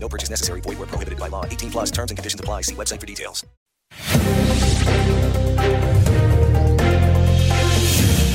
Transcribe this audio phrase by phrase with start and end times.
[0.00, 0.60] No purchase necessary.
[0.62, 1.44] Void where prohibited by law.
[1.44, 2.62] 18 plus terms and conditions apply.
[2.62, 3.44] See website for details.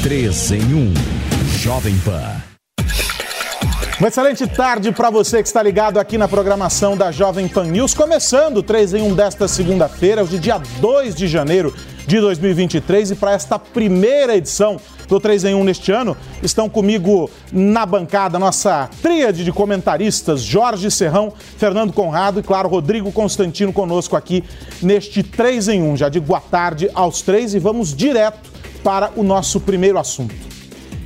[0.04, 0.94] 3 em 1.
[1.60, 2.54] Jovem Pan.
[4.00, 7.94] Uma excelente tarde para você que está ligado aqui na programação da Jovem Pan News,
[7.94, 11.74] começando o 3 em 1 desta segunda-feira, hoje dia 2 de janeiro
[12.06, 17.30] de 2023 e para esta primeira edição do 3 em 1 neste ano, estão comigo
[17.52, 24.16] na bancada nossa tríade de comentaristas, Jorge Serrão, Fernando Conrado e, claro, Rodrigo Constantino conosco
[24.16, 24.44] aqui
[24.82, 25.98] neste 3 em 1.
[25.98, 28.52] Já digo boa tarde aos três e vamos direto
[28.84, 30.54] para o nosso primeiro assunto.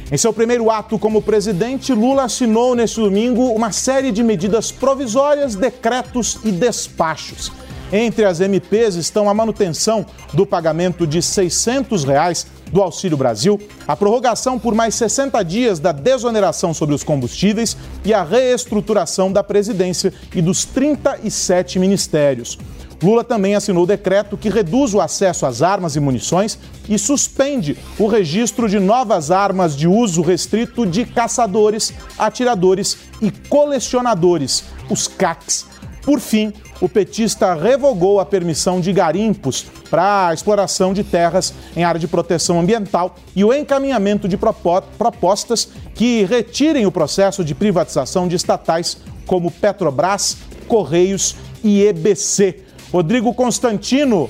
[0.09, 5.53] Em seu primeiro ato como presidente, Lula assinou neste domingo uma série de medidas provisórias,
[5.53, 7.51] decretos e despachos.
[7.91, 13.95] Entre as MPs estão a manutenção do pagamento de 600 reais do Auxílio Brasil, a
[13.95, 20.13] prorrogação por mais 60 dias da desoneração sobre os combustíveis e a reestruturação da presidência
[20.33, 22.57] e dos 37 ministérios.
[23.01, 26.57] Lula também assinou o decreto que reduz o acesso às armas e munições
[26.89, 34.63] e suspende o registro de novas armas de uso restrito de caçadores, atiradores e colecionadores,
[34.89, 35.65] os CACs.
[36.01, 41.83] Por fim, o petista revogou a permissão de garimpos para a exploração de terras em
[41.83, 48.27] área de proteção ambiental e o encaminhamento de propostas que retirem o processo de privatização
[48.27, 52.63] de estatais como Petrobras, Correios e EBC.
[52.91, 54.29] Rodrigo Constantino,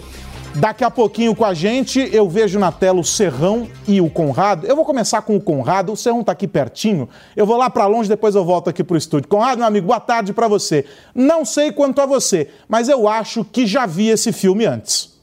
[0.60, 4.66] daqui a pouquinho com a gente, eu vejo na tela o Serrão e o Conrado.
[4.66, 7.08] Eu vou começar com o Conrado, o Serrão está aqui pertinho.
[7.36, 9.28] Eu vou lá para longe, depois eu volto aqui para o estúdio.
[9.28, 10.86] Conrado, meu amigo, boa tarde para você.
[11.14, 15.16] Não sei quanto a você, mas eu acho que já vi esse filme antes.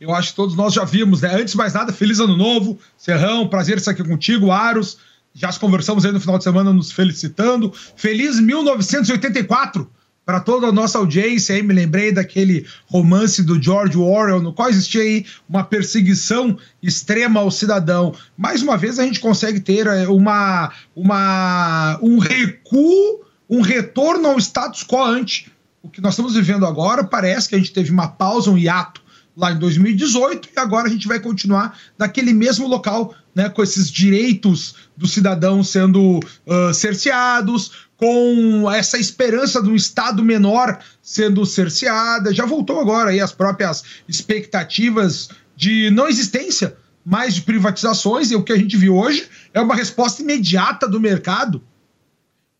[0.00, 1.34] Eu acho que todos nós já vimos, né?
[1.34, 2.78] Antes de mais nada, feliz ano novo.
[2.98, 4.98] Serrão, prazer estar aqui contigo, Aros.
[5.32, 7.72] Já conversamos aí no final de semana nos felicitando.
[7.96, 9.88] Feliz 1984
[10.24, 14.68] para toda a nossa audiência aí, me lembrei daquele romance do George Orwell, no qual
[14.68, 18.14] existia aí uma perseguição extrema ao cidadão.
[18.36, 24.38] Mais uma vez a gente consegue ter eh, uma, uma, um recuo, um retorno ao
[24.38, 25.50] status quo ante.
[25.82, 29.02] O que nós estamos vivendo agora parece que a gente teve uma pausa, um hiato
[29.36, 33.90] lá em 2018 e agora a gente vai continuar naquele mesmo local, né, com esses
[33.90, 42.34] direitos do cidadão sendo uh, cerceados, com essa esperança de um Estado menor sendo cerceada.
[42.34, 48.42] Já voltou agora aí as próprias expectativas de não existência mais de privatizações, e o
[48.42, 51.62] que a gente viu hoje é uma resposta imediata do mercado.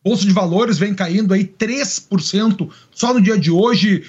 [0.01, 4.05] Bolsa de valores vem caindo aí 3% só no dia de hoje.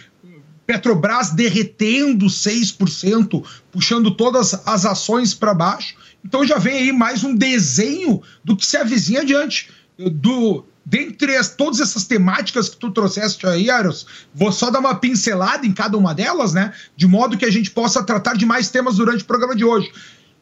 [0.65, 5.97] Petrobras derretendo 6%, puxando todas as ações para baixo.
[6.25, 9.69] Então já vem aí mais um desenho do que se avizinha adiante.
[9.99, 14.95] Do, dentre as, todas essas temáticas que tu trouxeste aí, Aros, vou só dar uma
[14.95, 16.73] pincelada em cada uma delas, né?
[16.97, 19.91] De modo que a gente possa tratar de mais temas durante o programa de hoje.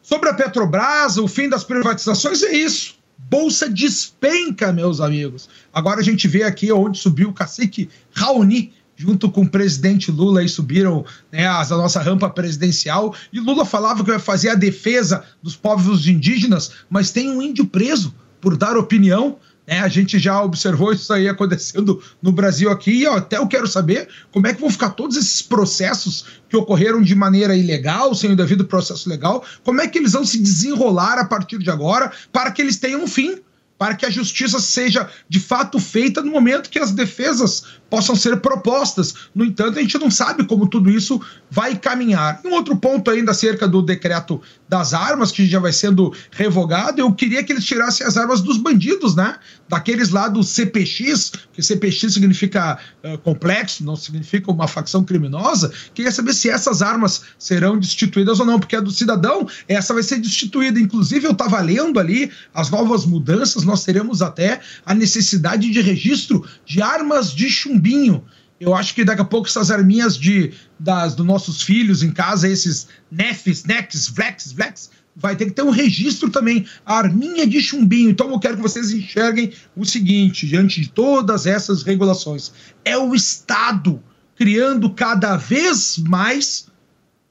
[0.03, 2.97] Sobre a Petrobras, o fim das privatizações é isso.
[3.31, 5.49] Bolsa despenca, meus amigos.
[5.73, 10.43] Agora a gente vê aqui onde subiu o cacique Raoni, junto com o presidente Lula,
[10.43, 13.15] e subiram né, a nossa rampa presidencial.
[13.33, 17.67] E Lula falava que vai fazer a defesa dos povos indígenas, mas tem um índio
[17.67, 23.03] preso por dar opinião é, a gente já observou isso aí acontecendo no Brasil aqui,
[23.03, 27.01] e até eu quero saber como é que vão ficar todos esses processos que ocorreram
[27.01, 31.19] de maneira ilegal, sem o devido processo legal, como é que eles vão se desenrolar
[31.19, 33.39] a partir de agora para que eles tenham um fim,
[33.83, 38.37] para que a justiça seja de fato feita no momento que as defesas possam ser
[38.41, 39.13] propostas.
[39.35, 42.41] No entanto, a gente não sabe como tudo isso vai caminhar.
[42.45, 44.41] Um outro ponto ainda acerca do decreto
[44.73, 48.57] das armas, que já vai sendo revogado, eu queria que eles tirassem as armas dos
[48.57, 49.37] bandidos, né?
[49.69, 55.71] Daqueles lá do CPX, que CPX significa uh, complexo, não significa uma facção criminosa.
[55.93, 60.03] Queria saber se essas armas serão destituídas ou não, porque a do cidadão, essa vai
[60.03, 60.81] ser destituída.
[60.81, 66.47] Inclusive, eu estava lendo ali as novas mudanças, nós teremos até a necessidade de registro
[66.65, 68.25] de armas de chumbinho.
[68.63, 72.49] Eu acho que daqui a pouco essas arminhas de, das, dos nossos filhos em casa,
[72.49, 77.61] esses nefs, nex, flex, flex, vai ter que ter um registro também, a arminha de
[77.61, 78.11] chumbinho.
[78.11, 82.53] Então eu quero que vocês enxerguem o seguinte, diante de todas essas regulações.
[82.85, 84.01] É o Estado
[84.37, 86.69] criando cada vez mais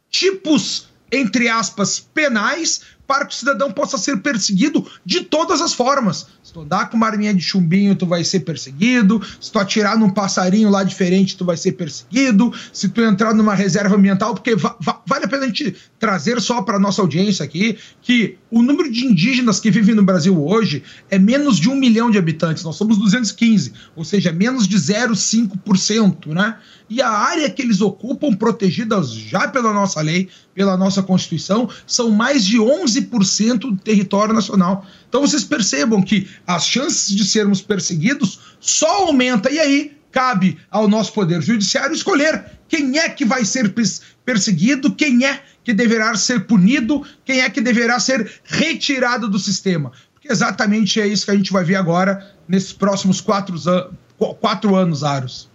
[0.09, 2.81] tipos, entre aspas, penais
[3.11, 6.27] para que o cidadão possa ser perseguido de todas as formas.
[6.41, 9.21] Se tu andar com uma arminha de chumbinho, tu vai ser perseguido.
[9.37, 12.53] Se tu atirar num passarinho lá diferente, tu vai ser perseguido.
[12.71, 16.39] Se tu entrar numa reserva ambiental, porque va va vale a pena a gente trazer
[16.39, 20.81] só para nossa audiência aqui que o número de indígenas que vivem no Brasil hoje
[21.09, 22.63] é menos de um milhão de habitantes.
[22.63, 26.55] Nós somos 215, ou seja, menos de 0,5%, né?
[26.93, 32.11] E a área que eles ocupam, protegidas já pela nossa lei, pela nossa Constituição, são
[32.11, 34.85] mais de 11% do território nacional.
[35.07, 39.49] Então vocês percebam que as chances de sermos perseguidos só aumenta.
[39.49, 43.73] E aí cabe ao nosso Poder Judiciário escolher quem é que vai ser
[44.25, 49.93] perseguido, quem é que deverá ser punido, quem é que deverá ser retirado do sistema.
[50.13, 53.55] Porque exatamente é isso que a gente vai ver agora nesses próximos quatro,
[54.41, 55.50] quatro anos, Aros.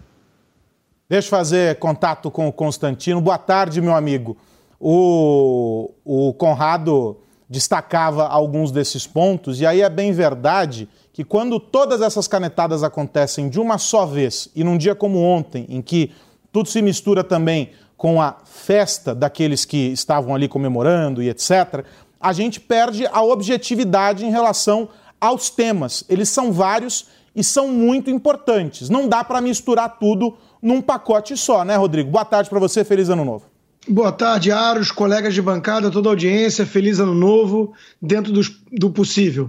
[1.09, 3.21] Deixa eu fazer contato com o Constantino.
[3.21, 4.37] Boa tarde, meu amigo.
[4.81, 7.19] O, o Conrado
[7.49, 13.49] destacava alguns desses pontos, e aí é bem verdade que quando todas essas canetadas acontecem
[13.49, 16.11] de uma só vez, e num dia como ontem, em que
[16.51, 21.85] tudo se mistura também com a festa daqueles que estavam ali comemorando e etc.,
[22.21, 24.89] a gente perde a objetividade em relação
[25.21, 26.05] aos temas.
[26.09, 28.91] Eles são vários e são muito importantes.
[28.91, 32.11] Não dá para misturar tudo num pacote só, né, Rodrigo?
[32.11, 33.57] Boa tarde para você, feliz ano novo.
[33.89, 37.73] Boa tarde, Aros, colegas de bancada, toda a audiência, feliz ano novo,
[38.03, 38.41] dentro do,
[38.73, 39.49] do possível.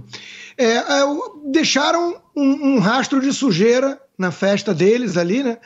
[0.56, 0.84] É, é,
[1.46, 5.58] deixaram um, um, rastro de sujeira na festa deles ali, né?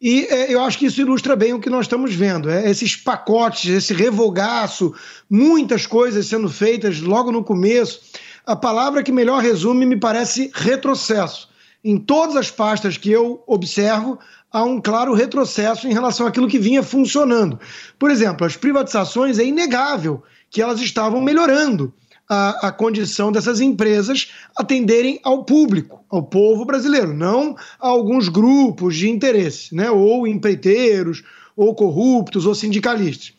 [0.00, 2.48] E é, eu acho que isso ilustra bem o que nós estamos vendo.
[2.48, 4.94] É, esses pacotes, esse revogaço,
[5.28, 8.00] muitas coisas sendo feitas logo no começo.
[8.46, 11.48] A palavra que melhor resume me parece retrocesso.
[11.82, 14.18] Em todas as pastas que eu observo,
[14.52, 17.58] há um claro retrocesso em relação àquilo que vinha funcionando.
[17.98, 21.92] Por exemplo, as privatizações é inegável que elas estavam melhorando
[22.28, 28.96] a, a, condição dessas empresas atenderem ao público, ao povo brasileiro, não a alguns grupos
[28.96, 29.90] de interesse, né?
[29.90, 31.24] ou empreiteiros,
[31.56, 33.32] ou corruptos, ou sindicalistas.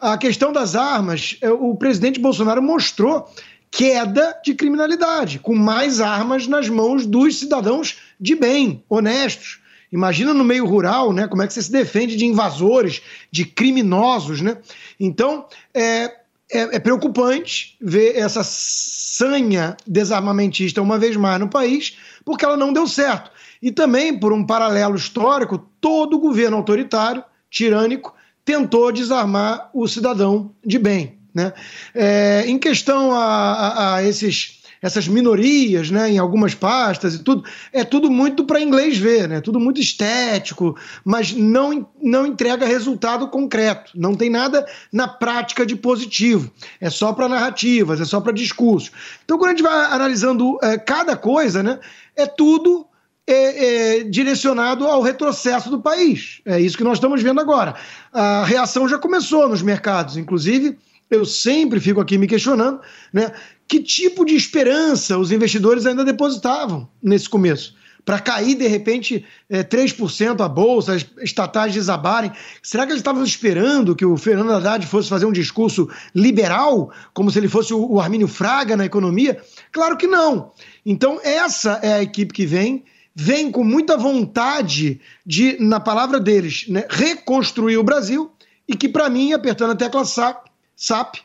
[0.00, 3.28] A questão das armas, é, o presidente Bolsonaro mostrou
[3.70, 9.60] queda de criminalidade, com mais armas nas mãos dos cidadãos de bem, honestos.
[9.90, 11.26] Imagina no meio rural, né?
[11.26, 14.58] Como é que você se defende de invasores, de criminosos, né?
[15.00, 16.04] Então, é,
[16.50, 22.72] é, é preocupante ver essa sanha desarmamentista uma vez mais no país, porque ela não
[22.72, 23.30] deu certo.
[23.60, 28.14] E também, por um paralelo histórico, todo governo autoritário, tirânico,
[28.44, 31.18] tentou desarmar o cidadão de bem.
[31.34, 31.52] Né?
[31.94, 37.44] É, em questão a, a, a esses essas minorias, né, em algumas pastas e tudo,
[37.72, 39.40] é tudo muito para inglês ver, né?
[39.40, 43.92] Tudo muito estético, mas não, não entrega resultado concreto.
[43.94, 46.50] Não tem nada na prática de positivo.
[46.80, 48.90] É só para narrativas, é só para discurso.
[49.24, 51.78] Então, quando a gente vai analisando é, cada coisa, né,
[52.16, 52.86] é tudo
[53.28, 56.40] é, é, direcionado ao retrocesso do país.
[56.46, 57.74] É isso que nós estamos vendo agora.
[58.10, 60.78] A reação já começou nos mercados, inclusive.
[61.10, 62.80] Eu sempre fico aqui me questionando,
[63.12, 63.32] né?
[63.68, 67.76] Que tipo de esperança os investidores ainda depositavam nesse começo?
[68.02, 72.32] Para cair, de repente, é, 3% a bolsa, as estatais desabarem.
[72.62, 77.30] Será que eles estavam esperando que o Fernando Haddad fosse fazer um discurso liberal, como
[77.30, 79.38] se ele fosse o, Armínio Fraga na economia?
[79.70, 80.52] Claro que não.
[80.86, 82.82] Então, essa é a equipe que vem,
[83.14, 88.32] vem com muita vontade de, na palavra deles, né, reconstruir o Brasil,
[88.66, 91.16] e que, para mim, apertando a tecla SAP, SAP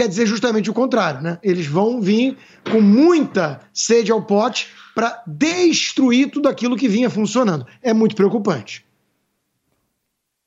[0.00, 1.38] quer dizer justamente o contrário, né?
[1.42, 2.38] Eles vão vir
[2.70, 7.66] com muita sede ao pote para destruir tudo aquilo que vinha funcionando.
[7.82, 8.86] É muito preocupante.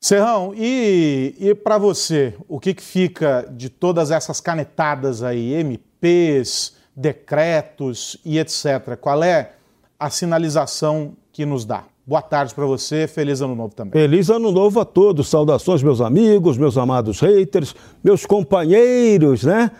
[0.00, 6.74] Serrão, e, e para você, o que, que fica de todas essas canetadas aí, MPs,
[6.94, 8.96] decretos e etc?
[9.00, 9.52] Qual é
[9.98, 11.84] a sinalização que nos dá?
[12.06, 13.92] Boa tarde para você, feliz ano novo também.
[13.92, 15.26] Feliz ano novo a todos.
[15.26, 19.70] Saudações, meus amigos, meus amados haters, meus companheiros, né?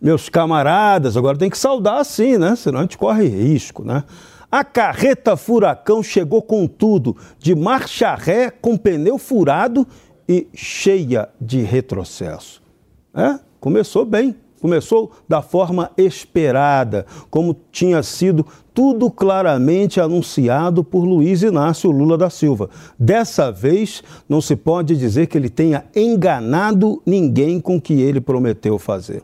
[0.00, 1.18] Meus camaradas.
[1.18, 2.56] Agora tem que saudar assim, né?
[2.56, 4.04] Senão a gente corre risco, né?
[4.50, 9.86] A carreta furacão chegou com tudo, de marcha ré, com pneu furado
[10.26, 12.62] e cheia de retrocesso.
[13.14, 13.38] É?
[13.60, 14.34] Começou bem.
[14.60, 22.28] Começou da forma esperada, como tinha sido tudo claramente anunciado por Luiz Inácio Lula da
[22.28, 22.68] Silva.
[22.98, 28.20] Dessa vez, não se pode dizer que ele tenha enganado ninguém com o que ele
[28.20, 29.22] prometeu fazer.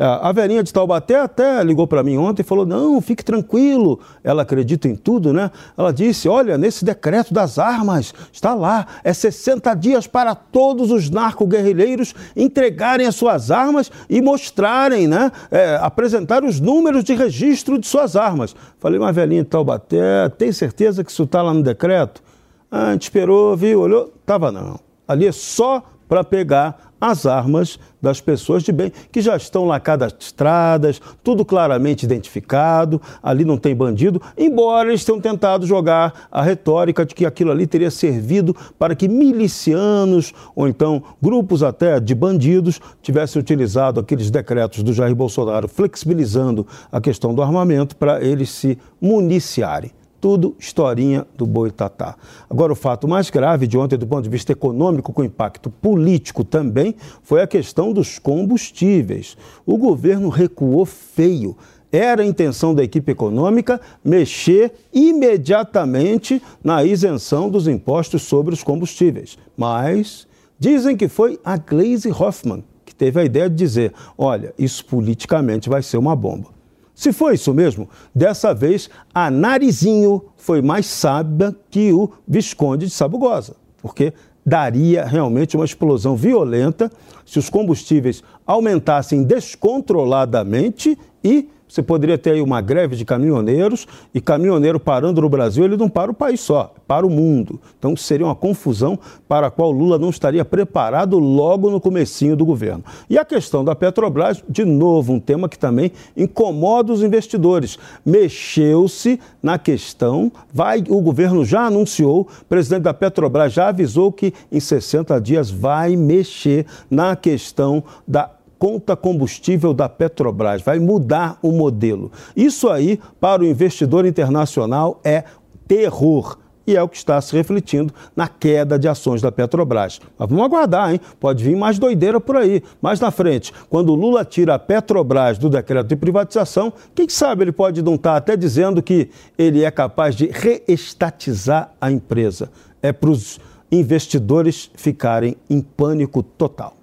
[0.00, 4.00] É, a velhinha de Taubaté até ligou para mim ontem e falou: não, fique tranquilo.
[4.24, 5.50] Ela acredita em tudo, né?
[5.76, 11.10] Ela disse: olha, nesse decreto das armas, está lá, é 60 dias para todos os
[11.10, 15.30] narco-guerrilheiros entregarem as suas armas e mostrarem, né?
[15.50, 18.56] É, apresentar os números de registro de suas armas.
[18.78, 22.22] Falei, mas velhinha de Taubaté, tem certeza que isso está lá no decreto?
[22.70, 24.80] Ah, a gente esperou, viu, olhou, tava não.
[25.06, 29.78] Ali é só para pegar as armas das pessoas de bem que já estão lá
[29.78, 37.04] cadastradas, tudo claramente identificado, ali não tem bandido, embora eles tenham tentado jogar a retórica
[37.04, 42.80] de que aquilo ali teria servido para que milicianos ou então grupos até de bandidos
[43.02, 48.78] tivessem utilizado aqueles decretos do Jair Bolsonaro flexibilizando a questão do armamento para eles se
[49.00, 52.16] municiarem tudo historinha do Boitatá.
[52.48, 56.44] Agora, o fato mais grave de ontem, do ponto de vista econômico, com impacto político
[56.44, 59.36] também, foi a questão dos combustíveis.
[59.64, 61.56] O governo recuou feio.
[61.92, 69.36] Era a intenção da equipe econômica mexer imediatamente na isenção dos impostos sobre os combustíveis.
[69.56, 74.84] Mas dizem que foi a Glaze Hoffman que teve a ideia de dizer: olha, isso
[74.84, 76.59] politicamente vai ser uma bomba.
[77.00, 82.92] Se foi isso mesmo, dessa vez a Narizinho foi mais sábia que o Visconde de
[82.92, 84.12] Sabugosa, porque
[84.44, 86.92] daria realmente uma explosão violenta
[87.24, 94.20] se os combustíveis aumentassem descontroladamente e você poderia ter aí uma greve de caminhoneiros e
[94.20, 97.60] caminhoneiro parando no Brasil, ele não para o país só, para o mundo.
[97.78, 98.98] Então seria uma confusão
[99.28, 102.82] para a qual Lula não estaria preparado logo no comecinho do governo.
[103.08, 107.78] E a questão da Petrobras, de novo, um tema que também incomoda os investidores.
[108.04, 114.34] Mexeu-se na questão, vai, o governo já anunciou, o presidente da Petrobras já avisou que
[114.50, 118.28] em 60 dias vai mexer na questão da
[118.60, 122.12] conta combustível da Petrobras, vai mudar o modelo.
[122.36, 125.24] Isso aí, para o investidor internacional, é
[125.66, 126.36] terror.
[126.66, 129.98] E é o que está se refletindo na queda de ações da Petrobras.
[130.16, 131.00] Mas vamos aguardar, hein?
[131.18, 132.62] Pode vir mais doideira por aí.
[132.82, 137.52] Mais na frente, quando Lula tira a Petrobras do decreto de privatização, quem sabe ele
[137.52, 142.50] pode não estar até dizendo que ele é capaz de reestatizar a empresa.
[142.82, 143.40] É para os
[143.72, 146.79] investidores ficarem em pânico total.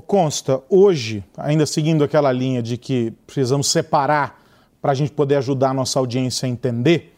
[0.00, 4.40] Consta, hoje, ainda seguindo aquela linha de que precisamos separar
[4.80, 7.14] para a gente poder ajudar a nossa audiência a entender,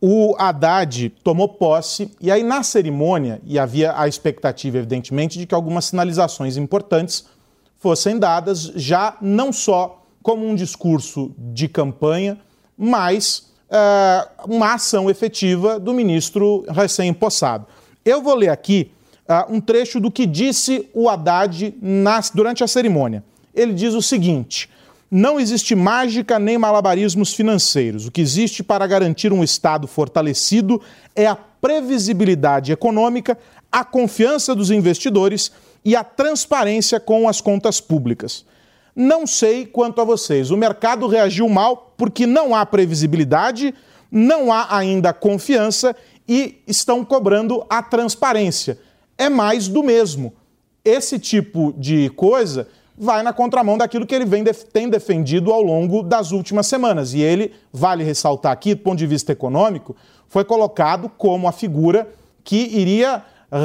[0.00, 5.54] o Haddad tomou posse e aí na cerimônia, e havia a expectativa, evidentemente, de que
[5.54, 7.26] algumas sinalizações importantes
[7.78, 12.38] fossem dadas, já não só como um discurso de campanha,
[12.76, 17.66] mas uh, uma ação efetiva do ministro recém-impossado.
[18.04, 18.92] Eu vou ler aqui
[19.30, 23.22] uh, um trecho do que disse o Haddad nas, durante a cerimônia.
[23.54, 24.68] Ele diz o seguinte:
[25.08, 28.06] não existe mágica nem malabarismos financeiros.
[28.06, 30.82] O que existe para garantir um Estado fortalecido
[31.14, 33.38] é a previsibilidade econômica,
[33.70, 35.52] a confiança dos investidores
[35.84, 38.44] e a transparência com as contas públicas.
[38.94, 40.50] Não sei quanto a vocês.
[40.50, 43.72] O mercado reagiu mal porque não há previsibilidade,
[44.10, 45.94] não há ainda confiança
[46.28, 48.78] e estão cobrando a transparência
[49.20, 50.32] é mais do mesmo.
[50.82, 56.02] Esse tipo de coisa vai na contramão daquilo que ele vem, tem defendido ao longo
[56.02, 57.12] das últimas semanas.
[57.12, 59.94] E ele, vale ressaltar aqui, do ponto de vista econômico,
[60.26, 62.08] foi colocado como a figura
[62.42, 63.22] que iria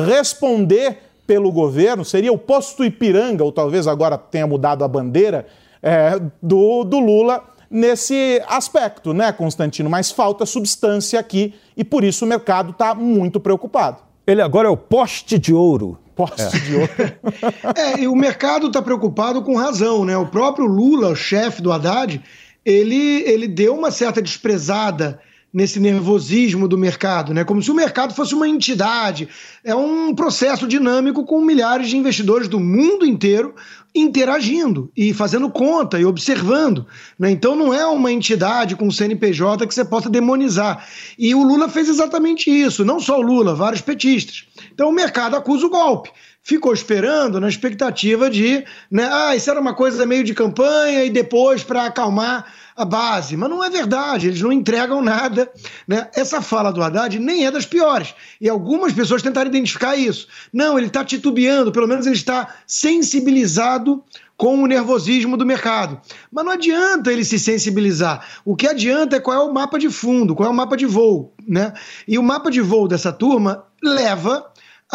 [0.07, 5.47] responder pelo governo, seria o posto Ipiranga, ou talvez agora tenha mudado a bandeira,
[5.81, 9.89] é, do, do Lula nesse aspecto, né, Constantino?
[9.89, 14.04] Mas falta substância aqui e por isso o mercado está muito preocupado.
[14.25, 15.97] Ele agora é o poste de ouro.
[16.15, 16.59] Poste é.
[16.59, 16.91] de ouro.
[17.75, 20.17] é, e o mercado está preocupado com razão, né?
[20.17, 22.21] O próprio Lula, o chefe do Haddad,
[22.65, 25.19] ele, ele deu uma certa desprezada
[25.55, 27.45] nesse nervosismo do mercado, né?
[27.45, 29.29] Como se o mercado fosse uma entidade.
[29.63, 33.55] É um processo dinâmico com milhares de investidores do mundo inteiro
[33.95, 36.85] interagindo e fazendo conta e observando.
[37.17, 37.31] Né?
[37.31, 40.85] Então não é uma entidade com CNPJ que você possa demonizar.
[41.17, 44.43] E o Lula fez exatamente isso, não só o Lula, vários petistas.
[44.73, 46.11] Então o mercado acusa o golpe.
[46.47, 51.09] Ficou esperando na expectativa de, né, ah, isso era uma coisa meio de campanha e
[51.09, 53.35] depois para acalmar a base.
[53.35, 55.51] Mas não é verdade, eles não entregam nada.
[55.87, 56.07] Né?
[56.13, 58.13] Essa fala do Haddad nem é das piores.
[58.39, 60.27] E algumas pessoas tentaram identificar isso.
[60.53, 64.03] Não, ele está titubeando, pelo menos ele está sensibilizado
[64.37, 65.99] com o nervosismo do mercado.
[66.31, 68.23] Mas não adianta ele se sensibilizar.
[68.45, 70.85] O que adianta é qual é o mapa de fundo, qual é o mapa de
[70.85, 71.33] voo.
[71.47, 71.73] Né?
[72.07, 74.45] E o mapa de voo dessa turma leva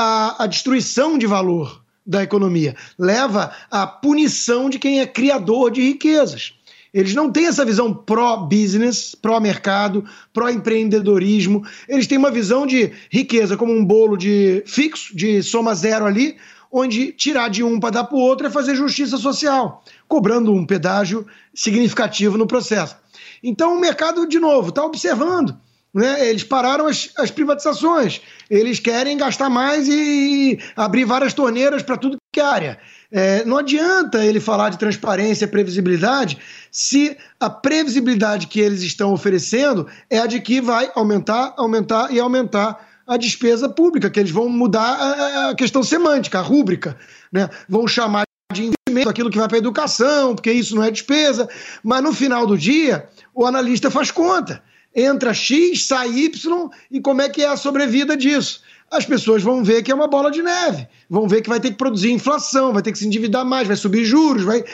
[0.01, 6.55] à destruição de valor da economia, leva à punição de quem é criador de riquezas.
[6.93, 11.63] Eles não têm essa visão pró-business, pró-mercado, pró-empreendedorismo.
[11.89, 16.37] Eles têm uma visão de riqueza como um bolo de fixo, de soma zero ali,
[16.73, 20.67] onde tirar de um para dar para o outro é fazer justiça social, cobrando um
[20.67, 22.97] pedágio significativo no processo.
[23.43, 25.57] Então o mercado, de novo, está observando.
[25.93, 26.29] Né?
[26.29, 32.17] Eles pararam as, as, privatizações, eles querem gastar mais e abrir várias torneiras para tudo
[32.33, 32.79] que é área.
[33.11, 36.39] É, não adianta ele falar de transparência e previsibilidade
[36.71, 42.21] se a previsibilidade que eles estão oferecendo é a de que vai aumentar, aumentar e
[42.21, 46.97] aumentar a despesa pública, que eles vão mudar a, questão semântica, a rúbrica,
[47.33, 47.51] né?
[47.69, 51.49] vão chamar de investimento aquilo que vai para a educação, porque isso não é despesa,
[51.83, 54.63] mas no final do dia o analista faz conta.
[54.95, 58.61] Entra X, sai Y e como é que é a sobrevida disso?
[58.91, 61.71] As pessoas vão ver que é uma bola de neve, vão ver que vai ter
[61.71, 64.65] que produzir inflação, vai ter que se endividar mais, vai subir juros, vai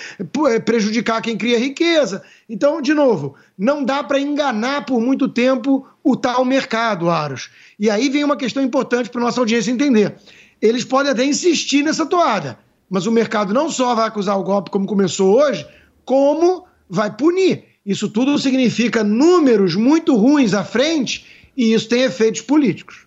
[0.49, 2.23] é, prejudicar quem cria riqueza.
[2.49, 7.51] Então, de novo, não dá para enganar por muito tempo o tal mercado, Aros.
[7.79, 10.17] E aí vem uma questão importante para nossa audiência entender.
[10.63, 12.59] Eles podem até insistir nessa toada,
[12.89, 15.67] mas o mercado não só vai acusar o golpe como começou hoje,
[16.07, 17.66] como vai punir.
[17.87, 21.25] Isso tudo significa números muito ruins à frente
[21.57, 23.07] e isso tem efeitos políticos.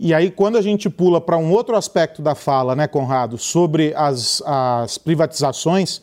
[0.00, 3.92] E aí, quando a gente pula para um outro aspecto da fala, né, Conrado, sobre
[3.94, 6.00] as, as privatizações,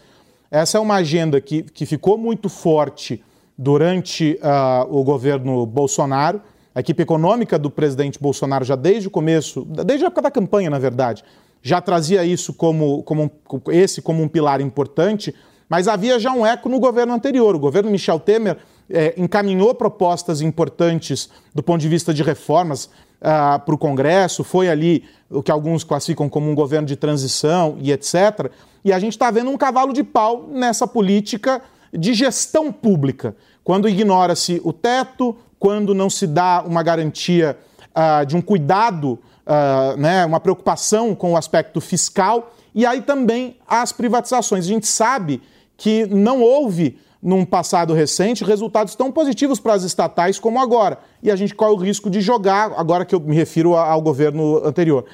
[0.51, 3.23] essa é uma agenda que, que ficou muito forte
[3.57, 6.41] durante uh, o governo Bolsonaro.
[6.75, 10.69] A equipe econômica do presidente Bolsonaro, já desde o começo, desde a época da campanha,
[10.69, 11.23] na verdade,
[11.61, 13.31] já trazia isso como, como
[13.69, 15.33] esse como um pilar importante
[15.71, 17.55] mas havia já um eco no governo anterior.
[17.55, 18.57] O governo Michel Temer
[18.89, 22.89] é, encaminhou propostas importantes do ponto de vista de reformas uh,
[23.21, 27.77] ah, para o Congresso, foi ali o que alguns classificam como um governo de transição
[27.79, 28.51] e etc.
[28.83, 31.61] E a gente está vendo um cavalo de pau nessa política
[31.93, 37.57] de gestão pública, quando ignora-se o teto, quando não se dá uma garantia
[37.95, 43.55] uh, de um cuidado, uh, né, uma preocupação com o aspecto fiscal, e aí também
[43.65, 44.65] as privatizações.
[44.65, 45.41] A gente sabe
[45.81, 50.99] que não houve, num passado recente, resultados tão positivos para as estatais como agora.
[51.23, 54.63] E a gente corre o risco de jogar, agora que eu me refiro ao governo
[54.63, 55.05] anterior,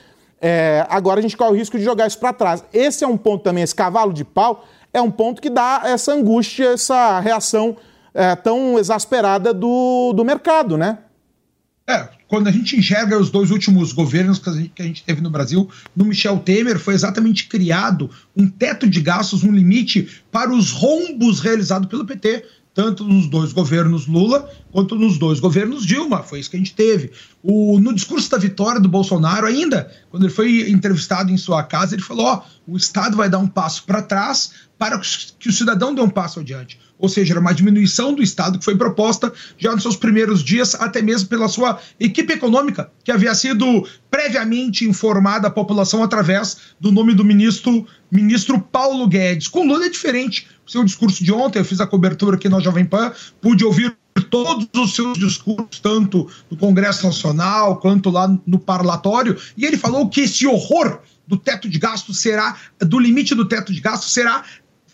[0.42, 2.66] é, agora a gente corre o risco de jogar isso para trás.
[2.74, 6.12] Esse é um ponto também, esse cavalo de pau, é um ponto que dá essa
[6.12, 7.78] angústia, essa reação
[8.14, 10.98] é, tão exasperada do, do mercado, né?
[11.90, 15.04] É, quando a gente enxerga os dois últimos governos que a, gente, que a gente
[15.04, 20.22] teve no Brasil, no Michel Temer foi exatamente criado um teto de gastos, um limite
[20.30, 22.44] para os rombos realizados pelo PT
[22.78, 26.22] tanto nos dois governos Lula quanto nos dois governos Dilma.
[26.22, 27.12] Foi isso que a gente teve.
[27.42, 31.96] O, no discurso da vitória do Bolsonaro, ainda, quando ele foi entrevistado em sua casa,
[31.96, 35.02] ele falou: ó, o Estado vai dar um passo para trás para
[35.40, 36.80] que o cidadão dê um passo adiante.
[37.00, 40.76] Ou seja, era uma diminuição do Estado que foi proposta já nos seus primeiros dias,
[40.76, 46.92] até mesmo pela sua equipe econômica, que havia sido previamente informada à população através do
[46.92, 49.48] nome do ministro, ministro Paulo Guedes.
[49.48, 50.48] Com Lula é diferente.
[50.68, 53.12] Seu discurso de ontem, eu fiz a cobertura aqui na Jovem Pan,
[53.42, 59.66] pude ouvir todos os seus discursos, tanto no Congresso Nacional quanto lá no parlatório, e
[59.66, 63.82] ele falou que esse horror do teto de gasto será, do limite do teto de
[63.82, 64.44] gasto será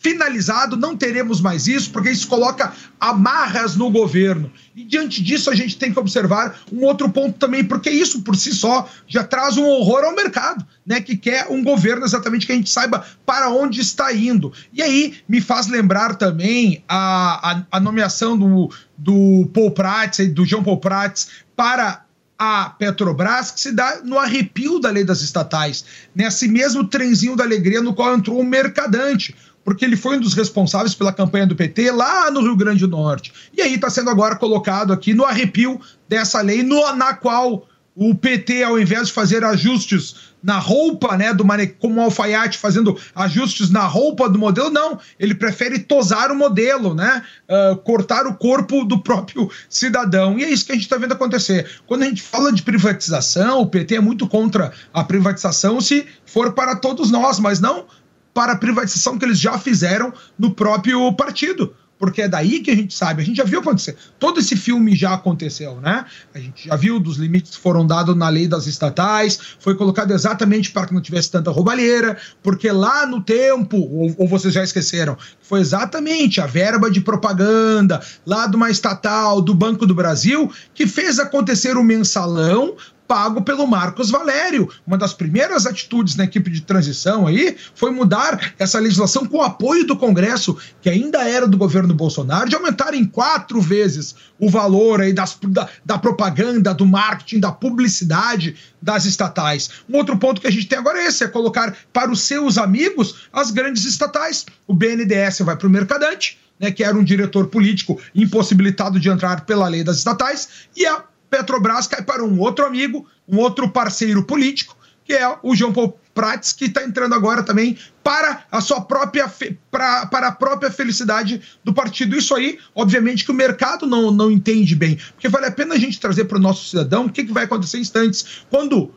[0.03, 4.51] finalizado, não teremos mais isso, porque isso coloca amarras no governo.
[4.75, 8.35] E diante disso, a gente tem que observar um outro ponto também, porque isso por
[8.35, 10.99] si só já traz um horror ao mercado, né?
[10.99, 14.51] Que quer um governo exatamente que a gente saiba para onde está indo.
[14.73, 20.45] E aí me faz lembrar também a, a, a nomeação do, do Paul Prats, do
[20.45, 22.03] João Paul Prats, para
[22.37, 27.43] a Petrobras que se dá no arrepio da lei das estatais, nesse mesmo trenzinho da
[27.43, 31.55] alegria no qual entrou o mercadante porque ele foi um dos responsáveis pela campanha do
[31.55, 33.33] PT lá no Rio Grande do Norte.
[33.55, 38.15] E aí está sendo agora colocado aqui no arrepio dessa lei, no, na qual o
[38.15, 41.45] PT, ao invés de fazer ajustes na roupa, né, do
[41.79, 44.99] como o alfaiate fazendo ajustes na roupa do modelo, não.
[45.17, 50.37] Ele prefere tosar o modelo, né, uh, cortar o corpo do próprio cidadão.
[50.37, 51.69] E é isso que a gente está vendo acontecer.
[51.85, 56.51] Quando a gente fala de privatização, o PT é muito contra a privatização se for
[56.51, 57.85] para todos nós, mas não
[58.33, 61.75] para a privatização que eles já fizeram no próprio partido.
[62.03, 63.95] Porque é daí que a gente sabe, a gente já viu acontecer.
[64.19, 66.03] Todo esse filme já aconteceu, né?
[66.33, 70.11] A gente já viu dos limites que foram dados na lei das estatais, foi colocado
[70.11, 74.61] exatamente para que não tivesse tanta roubalheira, porque lá no tempo, ou, ou vocês já
[74.63, 80.51] esqueceram, foi exatamente a verba de propaganda lá de uma estatal, do Banco do Brasil,
[80.73, 82.75] que fez acontecer o mensalão
[83.13, 84.67] pago pelo Marcos Valério.
[84.87, 89.43] Uma das primeiras atitudes na equipe de transição aí foi mudar essa legislação com o
[89.43, 94.49] apoio do Congresso, que ainda era do governo Bolsonaro, de aumentar em quatro vezes o
[94.49, 99.69] valor aí das, da, da propaganda, do marketing, da publicidade das estatais.
[99.87, 102.57] Um outro ponto que a gente tem agora é esse: é colocar para os seus
[102.57, 104.43] amigos as grandes estatais.
[104.65, 109.45] O BNDES vai para o Mercadante, né, que era um diretor político impossibilitado de entrar
[109.45, 114.23] pela lei das estatais, e a Petrobras cai para um outro amigo, um outro parceiro
[114.23, 118.81] político, que é o João Paulo Prats, que está entrando agora também para a sua
[118.81, 119.27] própria
[119.71, 122.15] para, para a própria felicidade do partido.
[122.15, 124.99] Isso aí, obviamente, que o mercado não, não entende bem.
[125.13, 127.45] Porque vale a pena a gente trazer para o nosso cidadão o que, que vai
[127.45, 128.45] acontecer em instantes.
[128.51, 128.93] Quando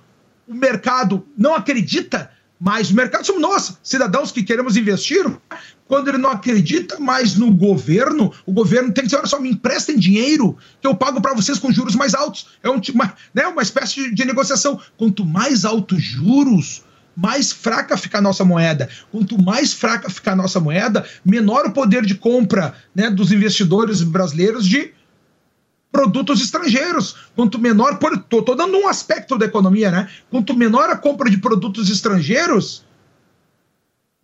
[0.46, 5.24] o mercado não acredita mas o mercado somos nós, cidadãos que queremos investir.
[5.86, 9.50] Quando ele não acredita mais no governo, o governo tem que dizer: olha só, me
[9.50, 12.48] emprestem dinheiro que eu pago para vocês com juros mais altos.
[12.62, 14.80] É um, uma, né, uma espécie de, de negociação.
[14.96, 16.82] Quanto mais altos juros,
[17.14, 18.88] mais fraca fica a nossa moeda.
[19.12, 24.02] Quanto mais fraca fica a nossa moeda, menor o poder de compra né, dos investidores
[24.02, 24.95] brasileiros de
[25.96, 27.16] produtos estrangeiros.
[27.34, 30.08] Quanto menor, tô dando um aspecto da economia, né?
[30.30, 32.84] Quanto menor a compra de produtos estrangeiros,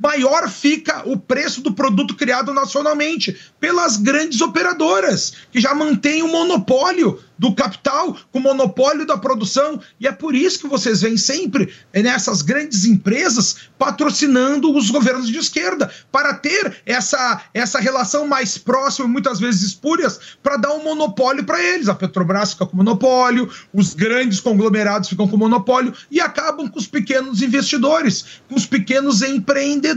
[0.03, 6.29] maior fica o preço do produto criado nacionalmente pelas grandes operadoras, que já mantêm o
[6.29, 9.81] monopólio do capital, com o monopólio da produção.
[9.99, 15.38] E é por isso que vocês veem sempre nessas grandes empresas patrocinando os governos de
[15.38, 21.45] esquerda, para ter essa, essa relação mais próxima, muitas vezes espúrias, para dar um monopólio
[21.45, 21.88] para eles.
[21.88, 26.87] A Petrobras fica com monopólio, os grandes conglomerados ficam com monopólio e acabam com os
[26.87, 29.91] pequenos investidores, com os pequenos empreendedores.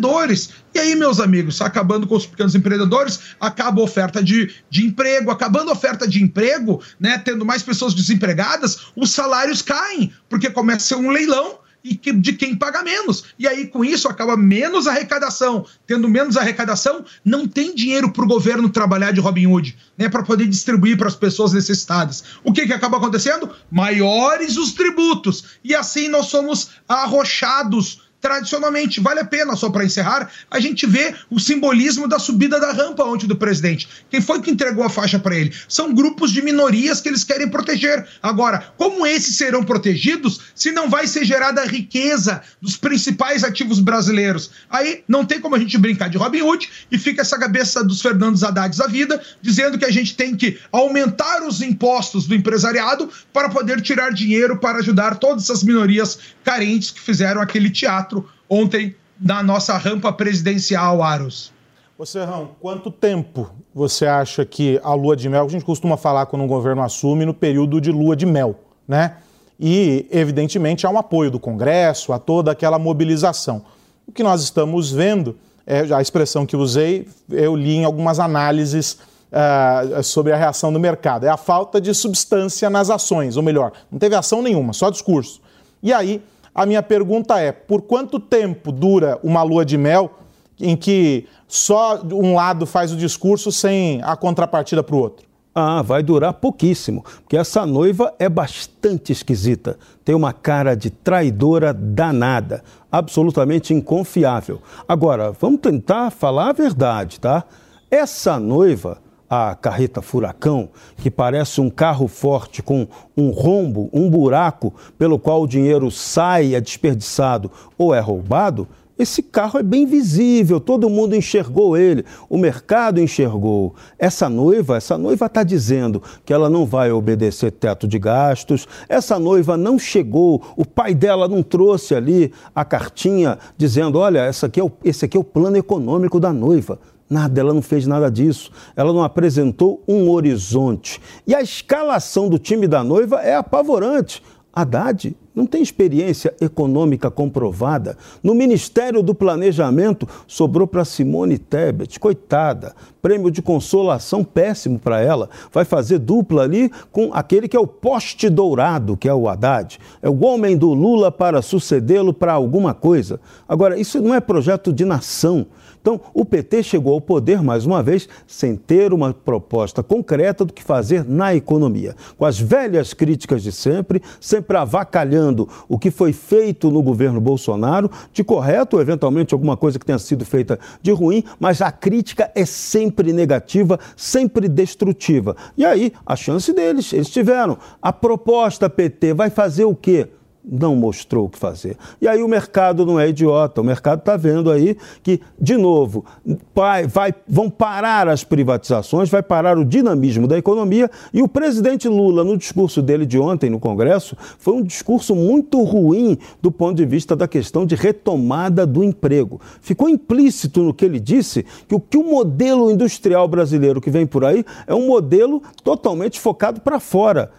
[0.74, 5.32] E aí, meus amigos, acabando com os pequenos empreendedores, acaba a oferta de, de emprego,
[5.32, 10.98] acabando a oferta de emprego, né, tendo mais pessoas desempregadas, os salários caem, porque começa
[10.98, 13.26] um leilão e que, de quem paga menos.
[13.38, 15.68] E aí, com isso, acaba menos arrecadação.
[15.86, 20.24] Tendo menos arrecadação, não tem dinheiro para o governo trabalhar de Robin Hood, né, para
[20.24, 22.24] poder distribuir para as pessoas necessitadas.
[22.44, 23.52] O que, que acaba acontecendo?
[23.70, 25.60] Maiores os tributos.
[25.64, 31.14] E assim nós somos arrochados tradicionalmente, vale a pena, só para encerrar, a gente vê
[31.30, 33.88] o simbolismo da subida da rampa ontem do presidente.
[34.10, 35.54] Quem foi que entregou a faixa para ele?
[35.70, 38.04] São grupos de minorias que eles querem proteger.
[38.24, 43.80] Agora, como esses serão protegidos se não vai ser gerada a riqueza dos principais ativos
[43.80, 44.50] brasileiros?
[44.72, 48.02] Aí não tem como a gente brincar de Robin Hood e fica essa cabeça dos
[48.02, 53.08] Fernandos Haddad da vida, dizendo que a gente tem que aumentar os impostos do empresariado
[53.32, 58.15] para poder tirar dinheiro para ajudar todas essas minorias carentes que fizeram aquele teatro
[58.50, 61.54] ontem na nossa rampa presidencial, Aros.
[61.98, 66.26] Ô Serrão, quanto tempo você acha que a lua de mel, a gente costuma falar
[66.26, 69.18] quando um governo assume no período de lua de mel, né?
[69.58, 73.64] E, evidentemente, há um apoio do Congresso, a toda aquela mobilização.
[74.06, 79.00] O que nós estamos vendo, é, a expressão que usei, eu li em algumas análises
[79.32, 83.72] uh, sobre a reação do mercado, é a falta de substância nas ações, ou melhor,
[83.90, 85.42] não teve ação nenhuma, só discurso.
[85.82, 86.22] E aí,
[86.56, 90.12] a minha pergunta é: por quanto tempo dura uma lua de mel
[90.58, 95.26] em que só um lado faz o discurso sem a contrapartida para o outro?
[95.54, 99.78] Ah, vai durar pouquíssimo, porque essa noiva é bastante esquisita.
[100.04, 104.62] Tem uma cara de traidora danada, absolutamente inconfiável.
[104.86, 107.46] Agora, vamos tentar falar a verdade, tá?
[107.90, 108.98] Essa noiva
[109.30, 115.42] a carreta furacão, que parece um carro forte com um rombo, um buraco pelo qual
[115.42, 121.16] o dinheiro sai, é desperdiçado ou é roubado, esse carro é bem visível, todo mundo
[121.16, 123.76] enxergou ele, o mercado enxergou.
[124.00, 129.20] Essa noiva, essa noiva está dizendo que ela não vai obedecer teto de gastos, essa
[129.20, 134.62] noiva não chegou, o pai dela não trouxe ali a cartinha dizendo: olha, essa aqui
[134.62, 136.80] é o, esse aqui é o plano econômico da noiva.
[137.10, 138.52] Nada, ela não fez nada disso.
[138.76, 141.00] Ela não apresentou um horizonte.
[141.28, 144.24] E a escalação do time da noiva é apavorante.
[144.56, 147.98] Haddad não tem experiência econômica comprovada.
[148.24, 152.74] No Ministério do Planejamento sobrou para Simone Tebet, coitada.
[153.02, 155.30] Prêmio de consolação péssimo para ela.
[155.52, 159.78] Vai fazer dupla ali com aquele que é o poste dourado, que é o Haddad.
[160.02, 163.20] É o homem do Lula para sucedê-lo para alguma coisa.
[163.46, 165.46] Agora, isso não é projeto de nação.
[165.86, 170.52] Então, o PT chegou ao poder, mais uma vez, sem ter uma proposta concreta do
[170.52, 171.96] que fazer na economia.
[172.18, 177.92] Com as velhas críticas de sempre, sempre avacalhando o que foi feito no governo Bolsonaro,
[178.12, 182.32] de correto, ou eventualmente alguma coisa que tenha sido feita de ruim, mas a crítica
[182.34, 185.38] é sempre negativa, sempre destrutiva.
[185.56, 187.60] E aí, a chance deles, eles tiveram.
[187.80, 190.08] A proposta PT vai fazer o quê?
[190.48, 191.78] Não mostrou o que fazer.
[192.02, 196.06] E aí o mercado não é idiota, o mercado está vendo aí que, de novo,
[196.54, 201.88] vai, vai, vão parar as privatizações, vai parar o dinamismo da economia e o presidente
[201.88, 206.76] Lula, no discurso dele de ontem no Congresso, foi um discurso muito ruim do ponto
[206.76, 209.40] de vista da questão de retomada do emprego.
[209.62, 214.06] Ficou implícito no que ele disse que o que o modelo industrial brasileiro que vem
[214.06, 217.32] por aí é um modelo totalmente focado para fora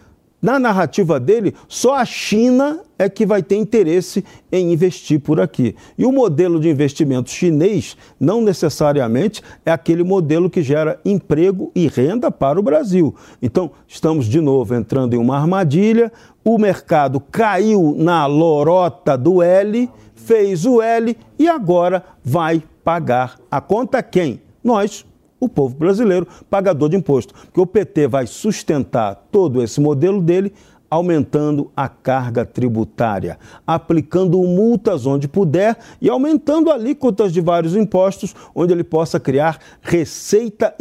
[0.47, 5.75] na narrativa dele, só a China é que vai ter interesse em investir por aqui.
[5.99, 11.89] E o modelo de investimento chinês não necessariamente é aquele modelo que gera emprego e
[11.89, 13.13] renda para o Brasil.
[13.43, 16.13] Então, estamos de novo entrando em uma armadilha.
[16.45, 23.61] O mercado caiu na lorota do L, fez o L e agora vai pagar a
[23.61, 24.41] conta quem?
[24.63, 25.05] Nós,
[25.47, 27.35] o povo brasileiro, pagador de imposto.
[27.35, 30.53] Porque o PT vai sustentar todo esse modelo dele
[30.91, 38.73] aumentando a carga tributária, aplicando multas onde puder e aumentando alíquotas de vários impostos, onde
[38.73, 40.75] ele possa criar receita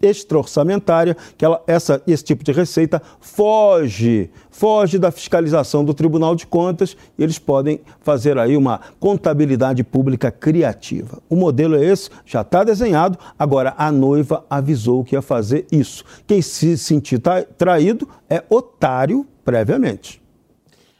[0.00, 6.46] extra-orçamentária, que ela, essa, esse tipo de receita foge foge da fiscalização do Tribunal de
[6.46, 11.18] Contas e eles podem fazer aí uma contabilidade pública criativa.
[11.30, 16.04] O modelo é esse, já está desenhado, agora a noiva avisou que ia fazer isso.
[16.26, 17.22] Quem se sentir
[17.56, 20.20] traído é otário previamente.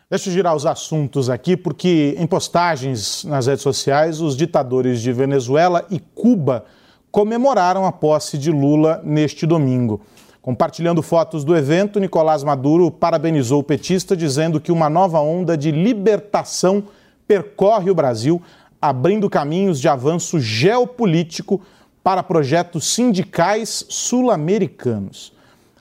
[0.08, 5.12] Deixa eu girar os assuntos aqui, porque em postagens nas redes sociais, os ditadores de
[5.12, 6.64] Venezuela e Cuba
[7.10, 10.00] comemoraram a posse de Lula neste domingo.
[10.42, 15.70] Compartilhando fotos do evento, Nicolás Maduro parabenizou o petista, dizendo que uma nova onda de
[15.70, 16.82] libertação
[17.28, 18.40] percorre o Brasil,
[18.80, 21.60] abrindo caminhos de avanço geopolítico
[22.02, 25.32] para projetos sindicais sul-americanos.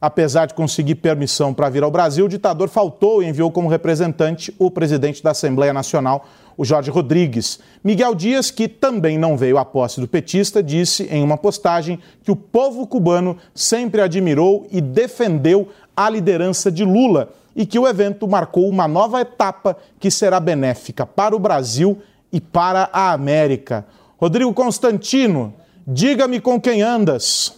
[0.02, 4.54] Apesar de conseguir permissão para vir ao Brasil, o ditador faltou e enviou como representante
[4.60, 6.26] o presidente da Assembleia Nacional,
[6.60, 7.58] o Jorge Rodrigues.
[7.82, 12.32] Miguel Dias, que também não veio à posse do petista, disse em uma postagem que
[12.32, 18.28] o povo cubano sempre admirou e defendeu a liderança de Lula e que o evento
[18.28, 23.86] marcou uma nova etapa que será benéfica para o Brasil e para a América.
[24.18, 25.54] Rodrigo Constantino,
[25.88, 27.54] diga-me com quem andas.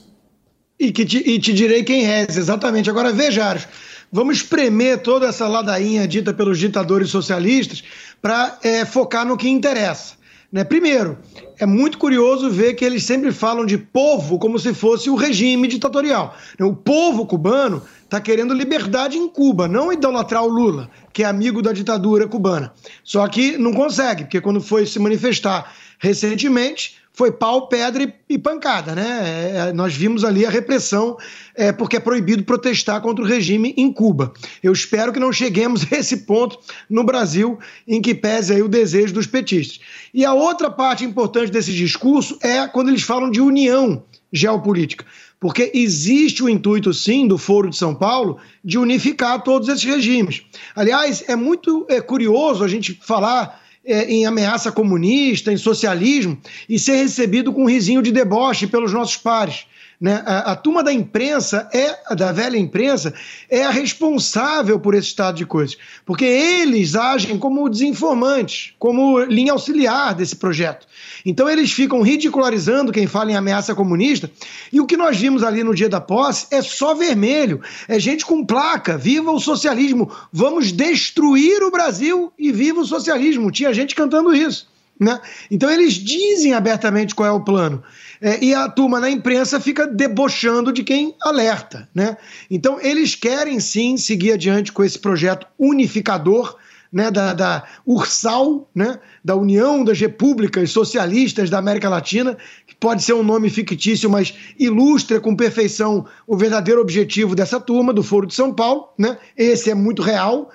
[0.79, 2.87] E, que te, e te direi quem és, exatamente.
[2.87, 3.67] Agora veja, Aros,
[4.12, 7.84] vamos espremer toda essa ladainha dita pelos ditadores socialistas
[8.21, 10.19] para é, focar no que interessa.
[10.52, 10.65] Né?
[10.65, 11.17] Primeiro,
[11.58, 15.67] é muito curioso ver que eles sempre falam de povo como se fosse o regime
[15.67, 16.36] ditatorial.
[16.60, 21.62] O povo cubano está querendo liberdade em Cuba, não idolatrar o Lula, que é amigo
[21.62, 22.74] da ditadura cubana.
[23.02, 28.95] Só que não consegue, porque quando foi se manifestar recentemente, foi pau, pedra e, pancada,
[28.95, 29.21] né?
[29.23, 31.15] É, é, nós vimos ali a repressão,
[31.53, 34.34] é, porque é proibido protestar contra o regime em Cuba.
[34.63, 36.57] Eu espero que não cheguemos a esse ponto
[36.89, 39.79] no Brasil, em que pese aí o desejo dos petistas.
[40.12, 44.03] E a outra parte importante desse discurso é quando eles falam de união
[44.34, 45.05] geopolítica.
[45.39, 50.41] Porque existe o intuito, sim, do Foro de São Paulo de unificar todos esses regimes.
[50.75, 56.37] Aliás, é muito é, curioso a gente falar em ameaça comunista, em socialismo,
[56.69, 59.65] e ser recebido com um risinho de deboche pelos nossos pares.
[60.01, 60.23] Né?
[60.25, 63.13] A, a, turma da imprensa, é da velha imprensa,
[63.47, 69.51] é a responsável por esse estado de coisas, porque eles agem como desinformantes, como linha
[69.51, 70.87] auxiliar desse projeto.
[71.23, 74.31] Então eles ficam ridicularizando quem fala em ameaça comunista,
[74.73, 78.25] e o que nós vimos ali no dia da posse é só vermelho, é gente
[78.25, 83.51] com placa, viva o socialismo, vamos destruir o Brasil e viva o socialismo.
[83.51, 84.67] Tinha gente cantando isso.
[84.99, 85.19] Né?
[85.49, 87.83] Então eles dizem abertamente qual é o plano.
[88.21, 91.89] É, e a turma na imprensa fica debochando de quem alerta.
[91.93, 92.15] Né?
[92.49, 96.55] Então eles querem sim seguir adiante com esse projeto unificador
[96.91, 103.01] né, da, da Ursal, né, da União das Repúblicas Socialistas da América Latina, que pode
[103.01, 108.27] ser um nome fictício, mas ilustra com perfeição o verdadeiro objetivo dessa turma, do Foro
[108.27, 108.89] de São Paulo.
[108.97, 109.17] Né?
[109.38, 110.51] Esse é muito real.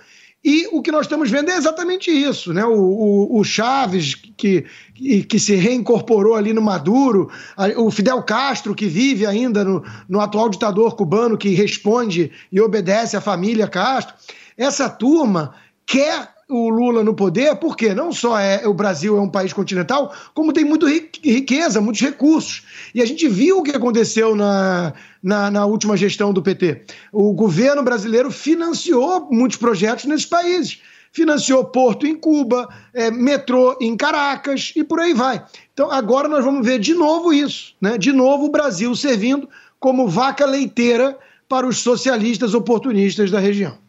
[0.48, 2.64] E o que nós estamos vendo é exatamente isso, né?
[2.64, 7.28] O, o, o Chaves, que, que, que, se reincorporou ali no Maduro,
[7.76, 13.16] o Fidel Castro, que vive ainda no, no atual ditador cubano, que responde e obedece
[13.16, 14.14] à família Castro.
[14.56, 15.52] Essa turma
[15.84, 20.14] quer o Lula no poder, porque não só é o Brasil é um país continental,
[20.32, 22.64] como tem muita riqueza, muitos recursos.
[22.94, 26.82] E a gente viu o que aconteceu na, na, na, última gestão do PT.
[27.12, 30.80] O governo brasileiro financiou muitos projetos nesses países.
[31.12, 35.44] Financiou porto em Cuba, é, metrô em Caracas e por aí vai.
[35.72, 37.96] Então agora nós vamos ver de novo isso, né?
[37.98, 39.48] De novo o Brasil servindo
[39.80, 43.85] como vaca leiteira para os socialistas oportunistas da região.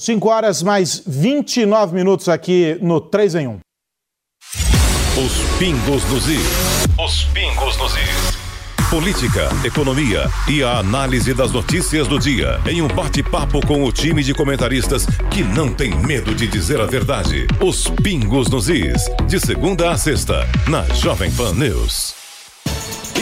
[0.00, 3.58] 5 horas mais 29 minutos aqui no 3 em 1.
[5.22, 6.86] Os pingos nos is.
[6.98, 8.40] Os pingos nos is.
[8.88, 14.22] Política, economia e a análise das notícias do dia em um bate-papo com o time
[14.22, 17.46] de comentaristas que não tem medo de dizer a verdade.
[17.60, 19.04] Os pingos nos is.
[19.28, 22.19] De segunda a sexta, na Jovem Pan News.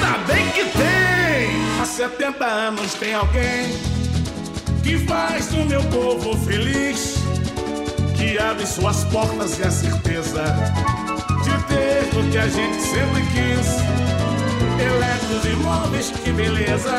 [0.00, 1.80] Ainda bem que tem!
[1.80, 3.78] Há 70 anos tem alguém
[4.82, 7.16] que faz o meu povo feliz,
[8.16, 10.42] que abre suas portas e a certeza
[11.44, 13.76] de ter o que a gente sempre quis.
[14.80, 16.96] Eletros e móveis, que beleza!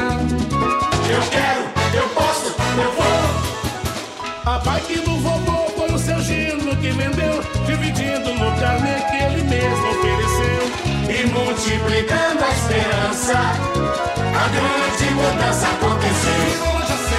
[1.09, 1.61] Eu quero,
[1.95, 4.53] eu posso, eu vou.
[4.53, 9.43] A bike do vovô foi o seu gino que vendeu, dividindo no carnê que ele
[9.43, 10.10] mesmo ofereceu.
[11.51, 16.71] Multiplicando a esperança, a grande mudança aconteceu.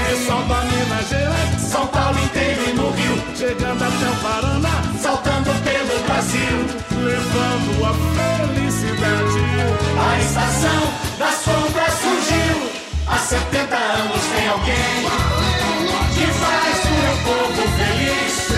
[0.09, 6.03] Pessoal da Minas São Paulo inteiro e no Rio, chegando até o Paraná, saltando pelo
[6.05, 6.65] Brasil,
[6.97, 7.93] levando a
[8.49, 9.43] felicidade.
[10.01, 10.83] A estação
[11.19, 12.71] das compras surgiu,
[13.09, 15.11] há 70 anos tem alguém
[16.15, 18.49] que faz o meu povo feliz,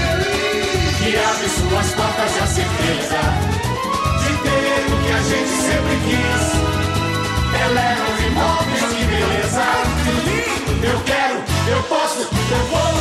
[0.99, 3.63] que abre suas portas a certeza
[5.14, 6.64] a gente sempre quis.
[7.64, 9.64] Os imóveis, que beleza,
[10.05, 10.87] que lindo!
[10.87, 12.94] Eu quero, eu posso, eu vou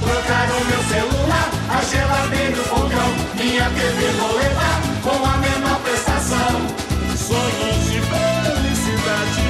[0.00, 5.80] trocar o meu celular, a geladeira, o fogão, minha TV vou levar com a menor
[5.80, 6.84] prestação.
[7.16, 9.42] Sonhos de felicidade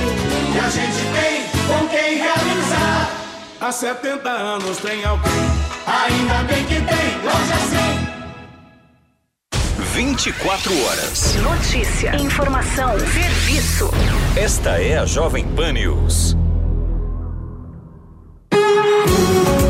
[0.52, 3.11] que a gente tem com quem realizar.
[3.61, 5.33] Há 70 anos tem alguém.
[5.87, 8.04] Ainda bem que tem, loja 100.
[9.94, 11.37] 24 horas.
[11.37, 13.88] Notícia, informação, serviço.
[14.37, 16.37] Esta é a Jovem Pan News.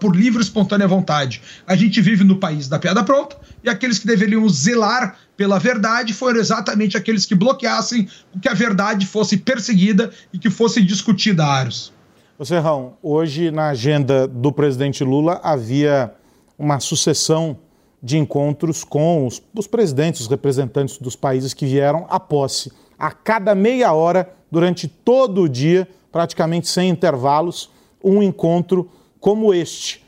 [0.00, 1.42] por livre e espontânea vontade.
[1.66, 6.12] A gente vive no país da piada pronta e aqueles que deveriam zelar pela verdade
[6.12, 8.08] foram exatamente aqueles que bloqueassem
[8.40, 11.92] que a verdade fosse perseguida e que fosse discutida, Aros.
[12.38, 16.12] Ô Serrão, hoje na agenda do presidente Lula havia
[16.58, 17.58] uma sucessão
[18.02, 22.72] de encontros com os, os presidentes, os representantes dos países que vieram à posse.
[22.98, 27.70] A cada meia hora, durante todo o dia, praticamente sem intervalos,
[28.02, 30.04] um encontro como este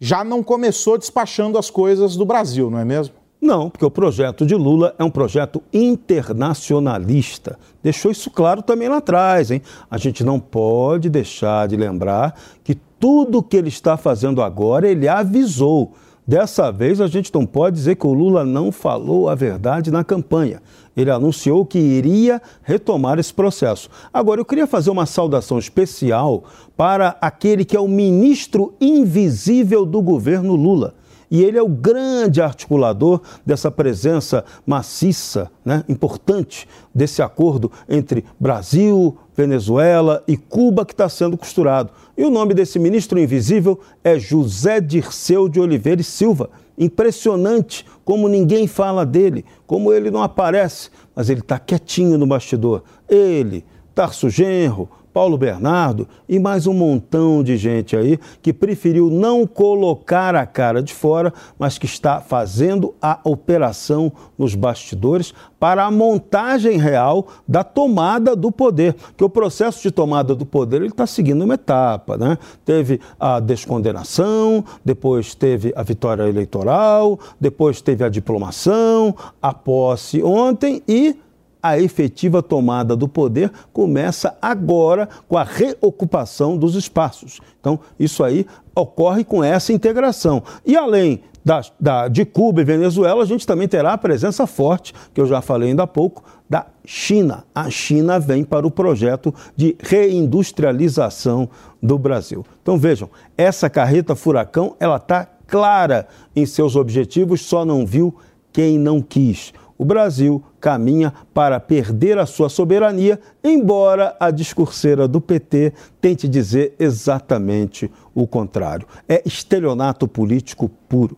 [0.00, 3.14] já não começou despachando as coisas do Brasil, não é mesmo?
[3.40, 7.58] Não, porque o projeto de Lula é um projeto internacionalista.
[7.82, 9.60] Deixou isso claro também lá atrás, hein?
[9.90, 15.06] A gente não pode deixar de lembrar que tudo que ele está fazendo agora, ele
[15.06, 15.92] avisou.
[16.26, 20.02] Dessa vez, a gente não pode dizer que o Lula não falou a verdade na
[20.02, 20.62] campanha.
[20.96, 23.88] Ele anunciou que iria retomar esse processo.
[24.12, 26.44] Agora, eu queria fazer uma saudação especial
[26.76, 30.94] para aquele que é o ministro invisível do governo Lula
[31.34, 39.18] e ele é o grande articulador dessa presença maciça, né, importante, desse acordo entre Brasil,
[39.36, 41.90] Venezuela e Cuba que está sendo costurado.
[42.16, 46.50] E o nome desse ministro invisível é José Dirceu de Oliveira e Silva.
[46.76, 52.82] Impressionante como ninguém fala dele, como ele não aparece, mas ele está quietinho no bastidor.
[53.08, 59.46] Ele, Tarso Genro, Paulo Bernardo e mais um montão de gente aí que preferiu não
[59.46, 65.90] colocar a cara de fora, mas que está fazendo a operação nos bastidores para a
[65.90, 68.96] montagem real da tomada do poder.
[69.16, 72.36] Que o processo de tomada do poder ele está seguindo uma etapa, né?
[72.64, 80.82] Teve a descondenação, depois teve a vitória eleitoral, depois teve a diplomação, a posse ontem
[80.88, 81.16] e
[81.64, 87.40] a efetiva tomada do poder começa agora com a reocupação dos espaços.
[87.58, 88.44] Então, isso aí
[88.76, 90.42] ocorre com essa integração.
[90.66, 94.92] E além da, da, de Cuba e Venezuela, a gente também terá a presença forte,
[95.14, 97.46] que eu já falei ainda há pouco, da China.
[97.54, 101.48] A China vem para o projeto de reindustrialização
[101.82, 102.44] do Brasil.
[102.62, 103.08] Então vejam,
[103.38, 108.14] essa carreta furacão, ela está clara em seus objetivos, só não viu
[108.52, 115.20] quem não quis o Brasil caminha para perder a sua soberania, embora a discurseira do
[115.20, 118.86] PT tente dizer exatamente o contrário.
[119.08, 121.16] É estelionato político puro.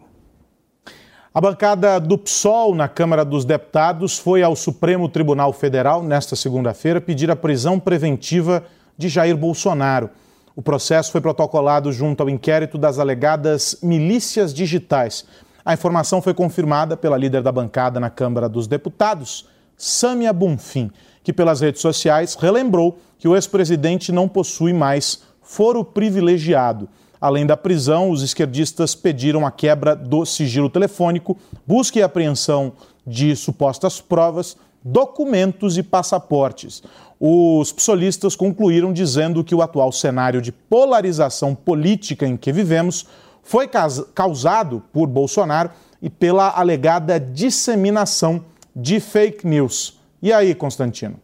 [1.35, 6.99] A bancada do PSOL na Câmara dos Deputados foi ao Supremo Tribunal Federal nesta segunda-feira
[6.99, 8.65] pedir a prisão preventiva
[8.97, 10.09] de Jair Bolsonaro.
[10.57, 15.27] O processo foi protocolado junto ao inquérito das alegadas milícias digitais.
[15.67, 20.93] A informação foi confirmada pela líder da bancada na Câmara dos Deputados, Sâmia Bonfim,
[21.25, 26.89] que pelas redes sociais relembrou que o ex-presidente não possui mais foro privilegiado.
[27.21, 31.37] Além da prisão, os esquerdistas pediram a quebra do sigilo telefônico,
[31.67, 36.81] busca e apreensão de supostas provas, documentos e passaportes.
[37.19, 43.05] Os psolistas concluíram dizendo que o atual cenário de polarização política em que vivemos
[43.47, 43.69] foi
[44.15, 45.71] causado por Bolsonaro
[46.03, 48.45] e pela alegada disseminação
[48.75, 49.99] de fake news.
[50.21, 51.19] E aí, Constantino?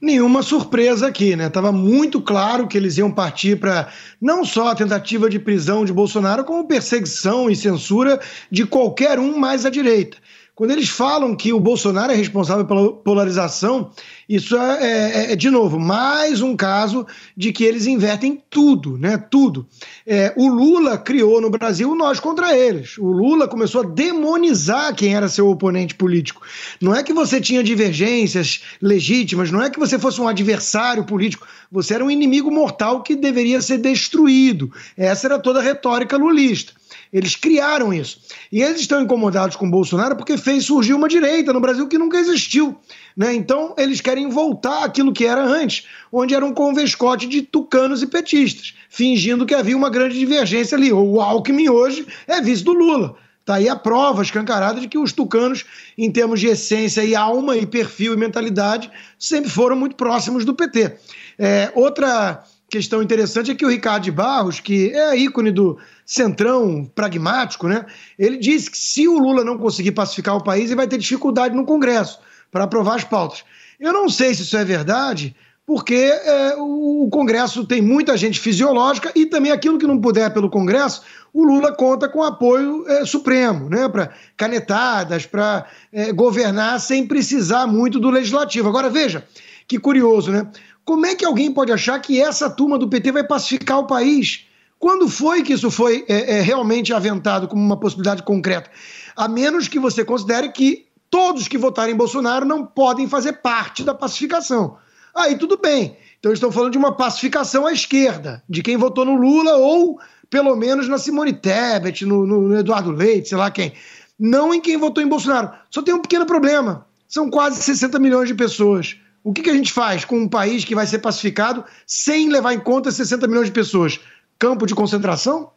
[0.00, 1.50] Nenhuma surpresa aqui, né?
[1.50, 3.88] Tava muito claro que eles iam partir para
[4.20, 8.20] não só a tentativa de prisão de Bolsonaro, como perseguição e censura
[8.50, 10.16] de qualquer um mais à direita.
[10.54, 13.90] Quando eles falam que o Bolsonaro é responsável pela polarização,
[14.28, 17.04] isso é, é, é de novo, mais um caso
[17.36, 19.18] de que eles invertem tudo, né?
[19.18, 19.66] Tudo.
[20.06, 22.96] É, o Lula criou no Brasil nós contra eles.
[22.98, 26.40] O Lula começou a demonizar quem era seu oponente político.
[26.80, 31.48] Não é que você tinha divergências legítimas, não é que você fosse um adversário político,
[31.70, 34.70] você era um inimigo mortal que deveria ser destruído.
[34.96, 36.72] Essa era toda a retórica lulista.
[37.12, 38.20] Eles criaram isso.
[38.50, 42.18] E eles estão incomodados com Bolsonaro porque fez surgir uma direita no Brasil que nunca
[42.18, 42.76] existiu.
[43.16, 43.34] Né?
[43.34, 48.06] Então, eles querem voltar àquilo que era antes, onde era um convescote de tucanos e
[48.06, 50.92] petistas, fingindo que havia uma grande divergência ali.
[50.92, 53.16] O Alckmin hoje é vice do Lula.
[53.44, 55.66] Está aí a prova escancarada de que os tucanos,
[55.98, 60.54] em termos de essência e alma e perfil e mentalidade, sempre foram muito próximos do
[60.54, 60.96] PT.
[61.38, 67.66] É, outra questão interessante é que o Ricardo Barros, que é ícone do centrão pragmático,
[67.66, 67.86] né?
[68.18, 71.54] Ele disse que se o Lula não conseguir pacificar o país, ele vai ter dificuldade
[71.54, 72.18] no Congresso
[72.50, 73.44] para aprovar as pautas.
[73.80, 75.34] Eu não sei se isso é verdade,
[75.66, 80.50] porque é, o, Congresso tem muita gente fisiológica e também aquilo que não puder pelo
[80.50, 81.02] Congresso,
[81.32, 83.88] o Lula conta com apoio é, supremo, né?
[83.88, 88.68] Para canetadas, para é, governar sem precisar muito do legislativo.
[88.68, 89.24] Agora veja
[89.66, 90.46] que curioso, né?
[90.84, 94.43] Como é que alguém pode achar que essa turma do PT vai pacificar o país?
[94.78, 98.70] Quando foi que isso foi é, é, realmente aventado como uma possibilidade concreta?
[99.16, 103.84] A menos que você considere que todos que votarem em Bolsonaro não podem fazer parte
[103.84, 104.76] da pacificação.
[105.14, 105.96] Aí tudo bem.
[106.18, 109.98] Então estão falando de uma pacificação à esquerda, de quem votou no Lula ou
[110.28, 113.72] pelo menos na Simone Tebet, no, no Eduardo Leite, sei lá quem.
[114.18, 115.50] Não em quem votou em Bolsonaro.
[115.70, 116.86] Só tem um pequeno problema.
[117.06, 118.96] São quase 60 milhões de pessoas.
[119.22, 122.52] O que, que a gente faz com um país que vai ser pacificado sem levar
[122.52, 124.00] em conta 60 milhões de pessoas?
[124.38, 125.50] Campo de concentração?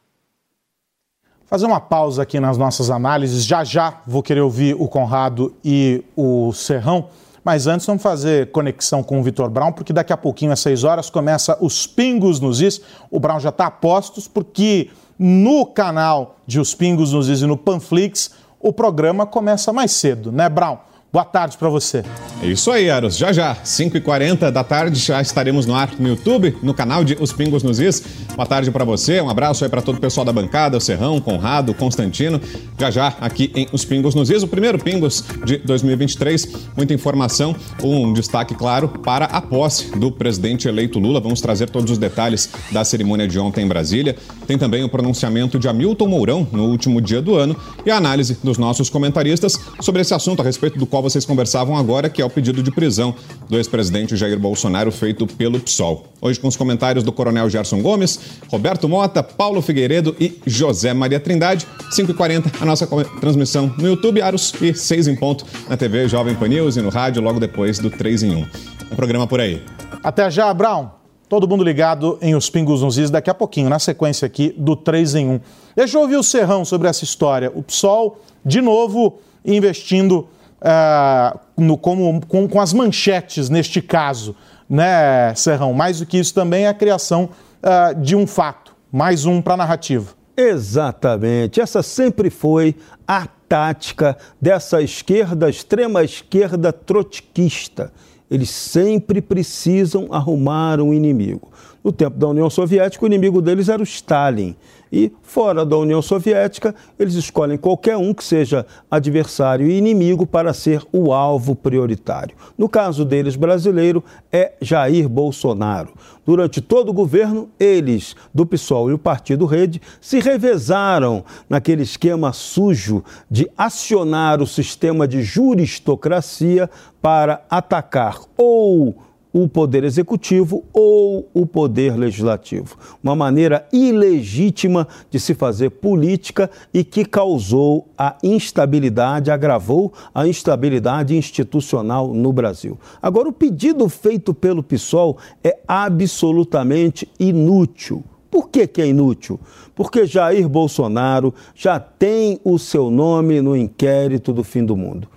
[1.46, 3.46] Fazer uma pausa aqui nas nossas análises.
[3.46, 7.10] Já já vou querer ouvir o Conrado e o Serrão.
[7.44, 10.84] Mas antes vamos fazer conexão com o Vitor Brown, porque daqui a pouquinho, às 6
[10.84, 12.82] horas, começa os Pingos nos Is.
[13.10, 17.46] O Brown já está a postos, porque no canal de Os Pingos nos Is e
[17.46, 20.78] no Panflix, o programa começa mais cedo, né, Brown?
[21.12, 22.04] Boa tarde para você.
[22.44, 23.18] É isso aí, Aros.
[23.18, 27.32] Já já, 5h40 da tarde, já estaremos no ar no YouTube, no canal de Os
[27.32, 28.04] Pingos nos Is.
[28.36, 31.22] Boa tarde para você, um abraço aí para todo o pessoal da bancada, o Serrão,
[31.22, 32.42] Conrado, Constantino.
[32.78, 36.48] Já já, aqui em Os Pingos nos Is, o primeiro Pingos de 2023.
[36.76, 41.22] Muita informação, um destaque, claro, para a posse do presidente eleito Lula.
[41.22, 44.18] Vamos trazer todos os detalhes da cerimônia de ontem em Brasília.
[44.46, 47.56] Tem também o pronunciamento de Hamilton Mourão no último dia do ano
[47.86, 51.78] e a análise dos nossos comentaristas sobre esse assunto a respeito do qual vocês conversavam
[51.78, 53.14] agora, que é o pedido de prisão
[53.48, 56.08] do ex-presidente Jair Bolsonaro feito pelo PSOL.
[56.20, 61.20] Hoje com os comentários do Coronel Gerson Gomes, Roberto Mota, Paulo Figueiredo e José Maria
[61.20, 61.68] Trindade.
[61.92, 62.88] 5h40, a nossa
[63.20, 66.90] transmissão no YouTube, Aros, e 6 em ponto na TV Jovem Pan News e no
[66.90, 68.48] rádio logo depois do 3 em 1.
[68.92, 69.62] Um programa por aí.
[70.04, 70.90] Até já, Brown.
[71.30, 74.76] Todo mundo ligado em Os Pingos nos Is daqui a pouquinho, na sequência aqui do
[74.76, 75.40] 3 em 1.
[75.76, 77.52] Deixa eu ouvir o Serrão sobre essa história.
[77.54, 80.28] O PSOL, de novo, investindo
[80.62, 84.36] uh, no, como, com, com, as manchetes neste caso,
[84.70, 85.74] né, Serrão?
[85.74, 87.30] Mais do que isso também é a criação
[87.62, 90.14] uh, de um fato, mais um para a narrativa.
[90.36, 91.60] Exatamente.
[91.60, 92.76] Essa sempre foi
[93.08, 97.92] a tática dessa esquerda, extrema esquerda trotskista
[98.30, 101.50] eles sempre precisam arrumar um inimigo.
[101.84, 104.56] No tempo da União Soviética, o inimigo deles era o Stalin.
[104.92, 110.54] E fora da União Soviética, eles escolhem qualquer um que seja adversário e inimigo para
[110.54, 112.36] ser o alvo prioritário.
[112.58, 115.94] No caso deles, brasileiro, é Jair Bolsonaro.
[116.26, 122.34] Durante todo o governo, eles, do PSOL e o Partido Rede, se revezaram naquele esquema
[122.34, 126.70] sujo de acionar o sistema de juristocracia
[127.02, 129.07] para atacar ou
[129.44, 132.76] o poder executivo ou o poder legislativo.
[133.04, 141.16] Uma maneira ilegítima de se fazer política e que causou a instabilidade, agravou a instabilidade
[141.16, 142.80] institucional no Brasil.
[143.02, 148.04] Agora, o pedido feito pelo PSOL é absolutamente inútil.
[148.32, 149.40] Por que, que é inútil?
[149.76, 155.08] Porque Jair Bolsonaro já tem o seu nome no inquérito do fim do mundo.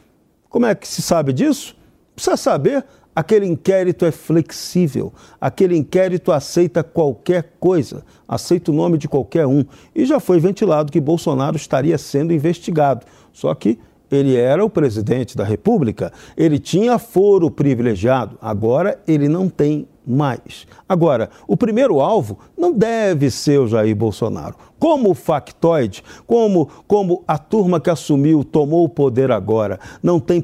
[0.49, 1.77] Como é que se sabe disso?
[2.15, 2.85] Precisa saber
[3.15, 9.65] Aquele inquérito é flexível, aquele inquérito aceita qualquer coisa, aceita o nome de qualquer um.
[9.95, 13.05] E já foi ventilado que Bolsonaro estaria sendo investigado.
[13.33, 13.79] Só que
[14.11, 20.67] ele era o presidente da República, ele tinha foro privilegiado, agora ele não tem mais.
[20.89, 24.57] Agora, o primeiro alvo não deve ser o Jair Bolsonaro.
[24.79, 30.41] Como o factoide, como, como a turma que assumiu, tomou o poder agora, não tem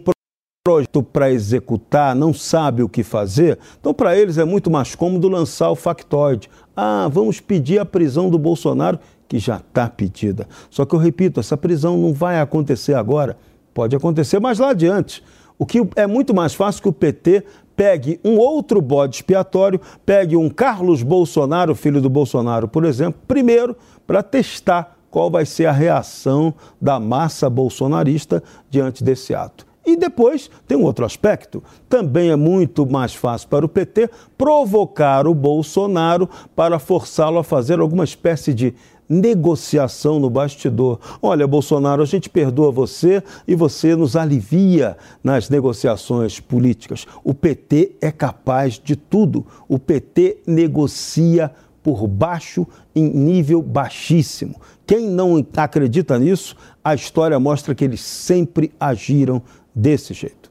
[0.67, 5.29] projeto para executar, não sabe o que fazer, então para eles é muito mais cômodo
[5.29, 6.51] lançar o factoide.
[6.75, 8.99] Ah, vamos pedir a prisão do Bolsonaro,
[9.29, 10.49] que já está pedida.
[10.69, 13.37] Só que eu repito, essa prisão não vai acontecer agora,
[13.73, 15.23] pode acontecer mais lá adiante.
[15.57, 17.45] O que é muito mais fácil que o PT
[17.77, 23.77] pegue um outro bode expiatório, pegue um Carlos Bolsonaro, filho do Bolsonaro, por exemplo, primeiro
[24.05, 26.53] para testar qual vai ser a reação
[26.83, 29.66] da massa bolsonarista diante desse ato.
[29.87, 31.63] E depois tem um outro aspecto.
[31.89, 37.79] Também é muito mais fácil para o PT provocar o Bolsonaro para forçá-lo a fazer
[37.79, 38.75] alguma espécie de
[39.09, 40.99] negociação no bastidor.
[41.23, 47.07] Olha, Bolsonaro, a gente perdoa você e você nos alivia nas negociações políticas.
[47.23, 49.47] O PT é capaz de tudo.
[49.69, 52.67] O PT negocia por baixo
[52.97, 54.61] em nível baixíssimo.
[54.85, 59.41] Quem não acredita nisso, a história mostra que eles sempre agiram
[59.77, 60.51] desse jeito.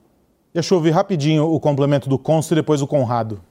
[0.53, 3.41] Deixa eu ouvir rapidinho o complemento do Consto e depois o Conrado.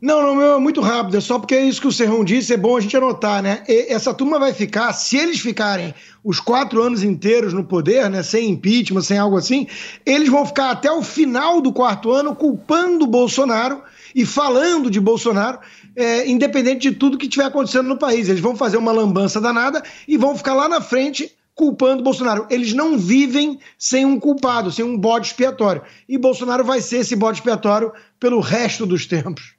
[0.00, 2.54] Não, não, meu, é muito rápido, é só porque é isso que o Serrão disse,
[2.54, 3.64] é bom a gente anotar, né?
[3.66, 5.92] E essa turma vai ficar, se eles ficarem
[6.22, 9.66] os quatro anos inteiros no poder, né, sem impeachment, sem algo assim,
[10.06, 13.82] eles vão ficar até o final do quarto ano culpando o Bolsonaro
[14.14, 15.58] e falando de Bolsonaro,
[15.96, 18.28] é, independente de tudo que estiver acontecendo no país.
[18.28, 22.46] Eles vão fazer uma lambança danada e vão ficar lá na frente culpando Bolsonaro.
[22.48, 25.82] Eles não vivem sem um culpado, sem um bode expiatório.
[26.08, 29.56] E Bolsonaro vai ser esse bode expiatório pelo resto dos tempos.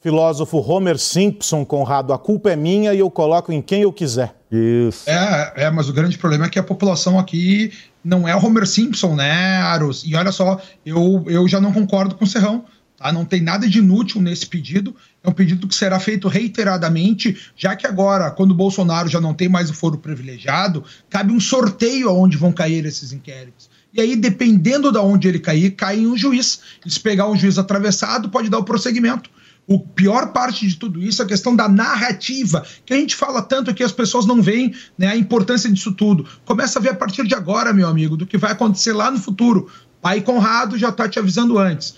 [0.00, 4.34] Filósofo Homer Simpson, Conrado, a culpa é minha e eu coloco em quem eu quiser.
[4.50, 5.10] Isso.
[5.10, 7.72] É, é, mas o grande problema é que a população aqui
[8.04, 10.04] não é o Homer Simpson, né, Aros?
[10.04, 12.64] E olha só, eu, eu já não concordo com o Serrão.
[12.96, 13.12] Tá?
[13.12, 14.94] Não tem nada de inútil nesse pedido.
[15.24, 19.32] É um pedido que será feito reiteradamente, já que agora, quando o Bolsonaro já não
[19.32, 23.70] tem mais o foro privilegiado, cabe um sorteio aonde vão cair esses inquéritos.
[23.94, 26.60] E aí, dependendo de onde ele cair, cai em um juiz.
[26.86, 29.30] Se pegar um juiz atravessado, pode dar o prosseguimento.
[29.66, 33.40] O pior parte de tudo isso é a questão da narrativa, que a gente fala
[33.40, 36.26] tanto que as pessoas não veem né, a importância disso tudo.
[36.44, 39.20] Começa a ver a partir de agora, meu amigo, do que vai acontecer lá no
[39.20, 39.70] futuro.
[40.00, 41.94] Pai Conrado já está te avisando antes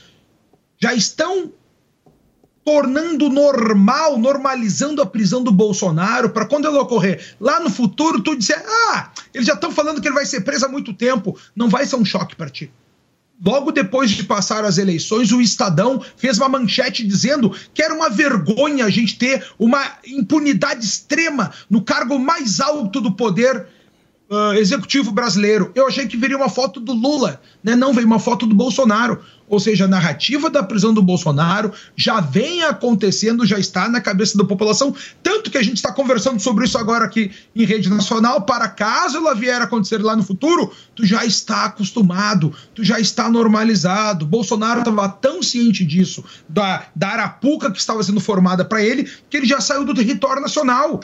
[0.85, 1.51] já estão
[2.65, 8.35] tornando normal, normalizando a prisão do Bolsonaro, para quando ela ocorrer lá no futuro, tu
[8.35, 11.69] dizer: ah, eles já estão falando que ele vai ser preso há muito tempo, não
[11.69, 12.73] vai ser um choque para ti.
[13.45, 18.09] Logo depois de passar as eleições, o Estadão fez uma manchete dizendo que era uma
[18.09, 23.67] vergonha a gente ter uma impunidade extrema no cargo mais alto do poder
[24.31, 25.71] uh, executivo brasileiro.
[25.75, 27.75] Eu achei que viria uma foto do Lula, né?
[27.75, 29.21] Não veio uma foto do Bolsonaro.
[29.47, 34.39] Ou seja, a narrativa da prisão do Bolsonaro já vem acontecendo, já está na cabeça
[34.39, 38.41] da população, tanto que a gente está conversando sobre isso agora aqui em rede nacional,
[38.41, 42.99] para caso ela vier a acontecer lá no futuro, tu já está acostumado, tu já
[42.99, 44.25] está normalizado.
[44.25, 49.37] Bolsonaro estava tão ciente disso, da, da arapuca que estava sendo formada para ele, que
[49.37, 51.01] ele já saiu do território nacional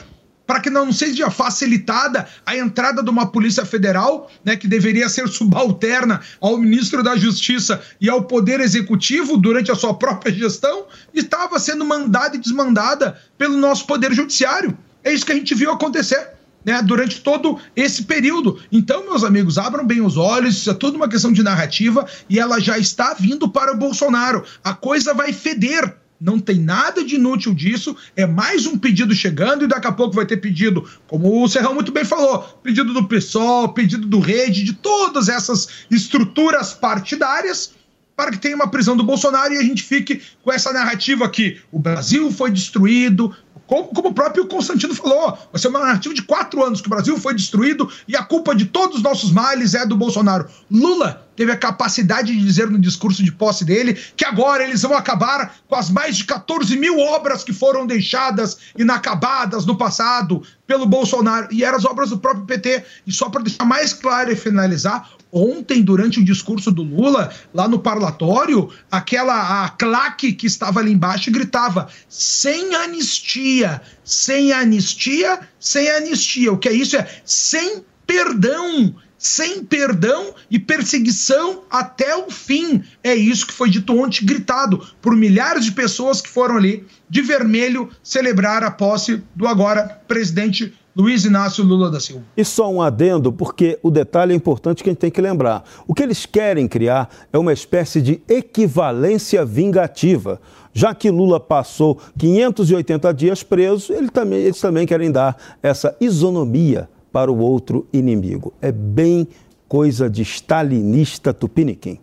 [0.51, 5.29] para que não seja facilitada a entrada de uma Polícia Federal, né, que deveria ser
[5.29, 11.57] subalterna ao ministro da Justiça e ao Poder Executivo durante a sua própria gestão, estava
[11.57, 14.77] sendo mandada e desmandada pelo nosso Poder Judiciário.
[15.05, 16.31] É isso que a gente viu acontecer.
[16.63, 18.59] Né, durante todo esse período.
[18.71, 22.37] Então, meus amigos, abram bem os olhos, isso é tudo uma questão de narrativa e
[22.37, 24.43] ela já está vindo para o Bolsonaro.
[24.63, 27.97] A coisa vai feder não tem nada de inútil disso.
[28.15, 31.73] É mais um pedido chegando e daqui a pouco vai ter pedido, como o Serrão
[31.73, 37.73] muito bem falou, pedido do PSOL, pedido do Rede, de todas essas estruturas partidárias
[38.15, 41.59] para que tenha uma prisão do Bolsonaro e a gente fique com essa narrativa que
[41.71, 46.21] o Brasil foi destruído, como, como, o próprio Constantino falou, vai ser uma narrativa de
[46.21, 49.73] quatro anos que o Brasil foi destruído e a culpa de todos os nossos males
[49.73, 50.45] é do Bolsonaro.
[50.69, 54.95] Lula teve a capacidade de dizer no discurso de posse dele que agora eles vão
[54.95, 60.85] acabar com as mais de 14 mil obras que foram deixadas inacabadas no passado pelo
[60.85, 61.47] Bolsonaro.
[61.51, 62.83] E eram as obras do próprio PT.
[63.05, 67.67] E só para deixar mais claro e finalizar, ontem, durante o discurso do Lula, lá
[67.67, 75.89] no parlatório, aquela a claque que estava ali embaixo gritava: sem anistia, sem anistia, sem
[75.89, 76.53] anistia.
[76.53, 76.95] O que é isso?
[76.95, 82.83] É sem perdão sem perdão e perseguição até o fim.
[83.03, 87.21] É isso que foi dito ontem, gritado por milhares de pessoas que foram ali de
[87.21, 92.23] vermelho celebrar a posse do agora presidente Luiz Inácio Lula da Silva.
[92.35, 95.63] E só um adendo, porque o detalhe é importante que a gente tem que lembrar.
[95.87, 100.41] O que eles querem criar é uma espécie de equivalência vingativa.
[100.73, 106.89] Já que Lula passou 580 dias preso, ele também, eles também querem dar essa isonomia
[107.11, 108.53] para o outro inimigo.
[108.61, 109.27] É bem
[109.67, 111.99] coisa de stalinista tupiniquim.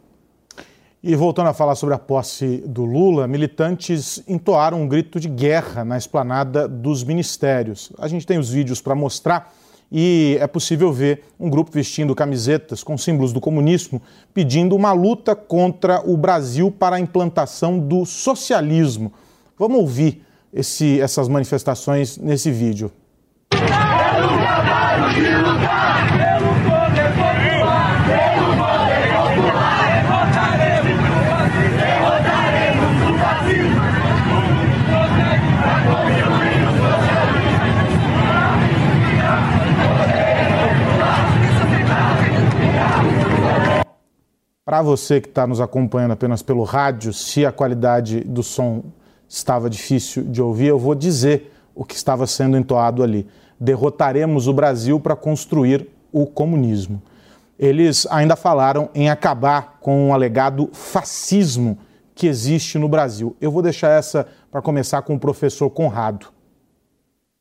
[1.03, 5.85] E voltando a falar sobre a posse do Lula, militantes entoaram um grito de guerra
[5.85, 7.93] na esplanada dos ministérios.
[7.99, 9.55] A gente tem os vídeos para mostrar
[9.93, 14.03] e é possível ver um grupo vestindo camisetas com símbolos do comunismo
[14.35, 19.13] pedindo uma luta contra o Brasil para a implantação do socialismo.
[19.57, 22.91] Vamos ouvir esse, essas manifestações nesse vídeo
[44.69, 48.85] Para você que está nos acompanhando apenas pelo rádio, se a qualidade do som
[49.27, 53.27] estava difícil de ouvir, eu vou dizer o que estava sendo entoado ali
[53.59, 57.03] derrotaremos o Brasil para construir o comunismo.
[57.59, 61.79] Eles ainda falaram em acabar com o alegado fascismo
[62.15, 63.35] que existe no Brasil.
[63.41, 66.27] Eu vou deixar essa para começar com o professor Conrado.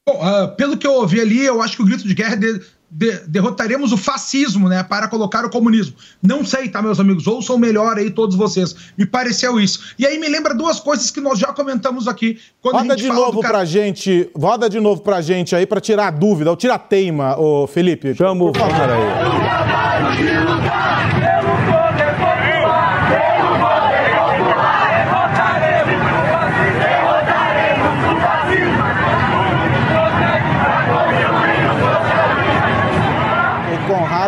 [0.08, 2.62] Bom, uh, pelo que eu ouvi ali, eu acho que o grito de guerra de,
[2.90, 5.96] de, derrotaremos o fascismo, né, para colocar o comunismo.
[6.22, 7.28] Não sei, tá, meus amigos?
[7.28, 8.76] Ouçam melhor aí todos vocês.
[8.98, 9.94] Me pareceu isso.
[10.00, 12.40] E aí me lembra duas coisas que nós já comentamos aqui.
[12.62, 13.56] Quando roda de novo cara...
[13.56, 16.80] pra gente, roda de novo pra gente aí para tirar a dúvida, ou tira a
[16.80, 18.16] teima, ô Felipe.
[18.16, 20.97] Chama o cara aí.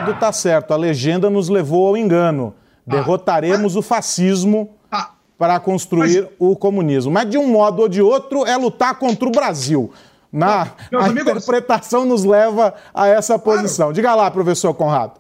[0.10, 2.53] Conrado está certo, a legenda nos levou ao engano.
[2.86, 4.76] Derrotaremos o fascismo
[5.38, 6.32] para construir mas...
[6.39, 7.12] o comunismo.
[7.12, 9.91] Mas de um modo ou de outro é lutar contra o Brasil.
[10.32, 10.62] Na,
[10.93, 11.32] a amigos...
[11.32, 13.88] interpretação nos leva a essa posição.
[13.88, 13.93] Claro.
[13.93, 15.20] Diga lá, professor Conrado.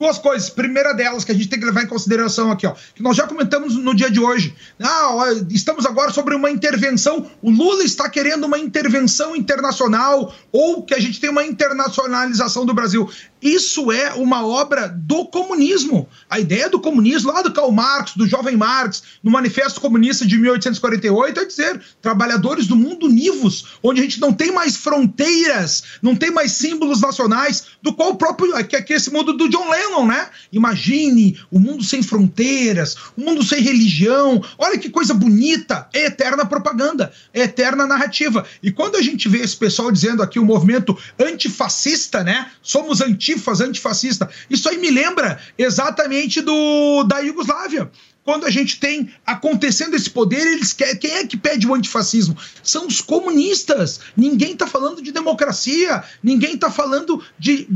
[0.00, 0.48] Duas coisas.
[0.48, 3.26] Primeira delas que a gente tem que levar em consideração aqui, ó, que nós já
[3.26, 4.54] comentamos no dia de hoje.
[4.82, 7.26] Ah, ó, estamos agora sobre uma intervenção.
[7.42, 12.72] O Lula está querendo uma intervenção internacional ou que a gente tem uma internacionalização do
[12.72, 13.10] Brasil.
[13.42, 16.08] Isso é uma obra do comunismo.
[16.28, 20.36] A ideia do comunismo, lá do Karl Marx, do jovem Marx, no Manifesto Comunista de
[20.36, 26.14] 1848, é dizer: trabalhadores do mundo univos, onde a gente não tem mais fronteiras, não
[26.14, 28.52] tem mais símbolos nacionais, do qual o próprio.
[28.66, 30.28] que é esse mundo do John Lennon, né?
[30.52, 34.42] Imagine o mundo sem fronteiras, o mundo sem religião.
[34.58, 35.88] Olha que coisa bonita.
[35.94, 38.44] É eterna propaganda, é eterna narrativa.
[38.62, 42.50] E quando a gente vê esse pessoal dizendo aqui o movimento antifascista, né?
[42.62, 44.28] Somos anti antifas, antifascista.
[44.48, 47.90] Isso aí me lembra exatamente do da Iugoslávia
[48.22, 50.96] quando a gente tem acontecendo esse poder, eles querem.
[50.96, 52.36] Quem é que pede o antifascismo?
[52.62, 54.00] São os comunistas.
[54.16, 57.68] Ninguém está falando de democracia, ninguém está falando de,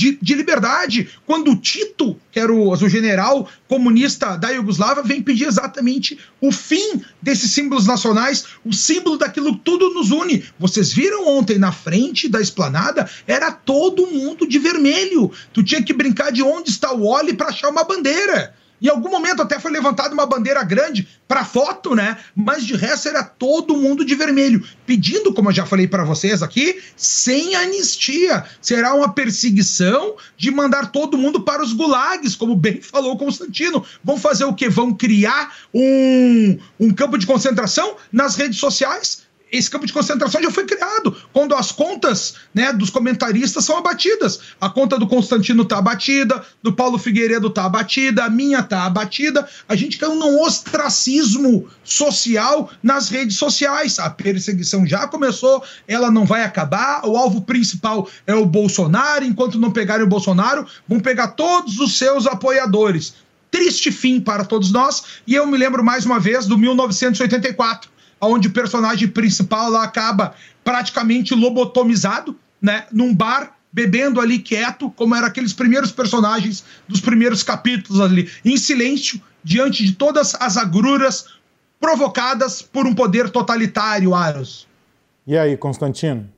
[0.00, 1.10] de, de, liberdade.
[1.26, 6.50] Quando o Tito, que era o, o general comunista da Iugoslávia, vem pedir exatamente o
[6.50, 10.42] fim desses símbolos nacionais, o símbolo daquilo que tudo nos une.
[10.58, 13.08] Vocês viram ontem na frente da esplanada?
[13.26, 15.30] Era todo mundo de vermelho.
[15.52, 18.54] Tu tinha que brincar de onde está o óleo para achar uma bandeira.
[18.80, 22.16] Em algum momento até foi levantada uma bandeira grande para foto, né?
[22.34, 26.42] Mas de resto era todo mundo de vermelho, pedindo, como eu já falei para vocês
[26.42, 28.44] aqui, sem anistia.
[28.60, 33.84] Será uma perseguição de mandar todo mundo para os gulags, como bem falou Constantino.
[34.02, 34.68] Vão fazer o quê?
[34.68, 39.29] Vão criar um, um campo de concentração nas redes sociais?
[39.50, 44.40] Esse campo de concentração já foi criado quando as contas né, dos comentaristas são abatidas.
[44.60, 49.48] A conta do Constantino está abatida, do Paulo Figueiredo está abatida, a minha está abatida.
[49.68, 53.98] A gente caiu num ostracismo social nas redes sociais.
[53.98, 57.04] A perseguição já começou, ela não vai acabar.
[57.04, 59.24] O alvo principal é o Bolsonaro.
[59.24, 63.14] Enquanto não pegarem o Bolsonaro, vão pegar todos os seus apoiadores.
[63.50, 65.02] Triste fim para todos nós.
[65.26, 67.90] E eu me lembro mais uma vez do 1984
[68.20, 75.14] onde o personagem principal lá acaba praticamente lobotomizado, né, num bar bebendo ali quieto, como
[75.14, 81.26] eram aqueles primeiros personagens dos primeiros capítulos ali, em silêncio, diante de todas as agruras
[81.78, 84.66] provocadas por um poder totalitário, Aros.
[85.26, 86.28] E aí, Constantino?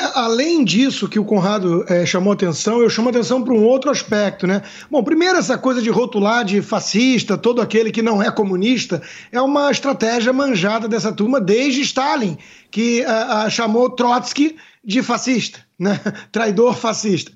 [0.00, 3.90] É, além disso que o Conrado é, chamou atenção, eu chamo atenção para um outro
[3.90, 4.62] aspecto, né?
[4.90, 9.40] Bom, primeiro essa coisa de rotular de fascista, todo aquele que não é comunista, é
[9.42, 12.38] uma estratégia manjada dessa turma desde Stalin,
[12.70, 16.00] que a, a, chamou Trotsky de fascista, né?
[16.32, 17.30] Traidor fascista.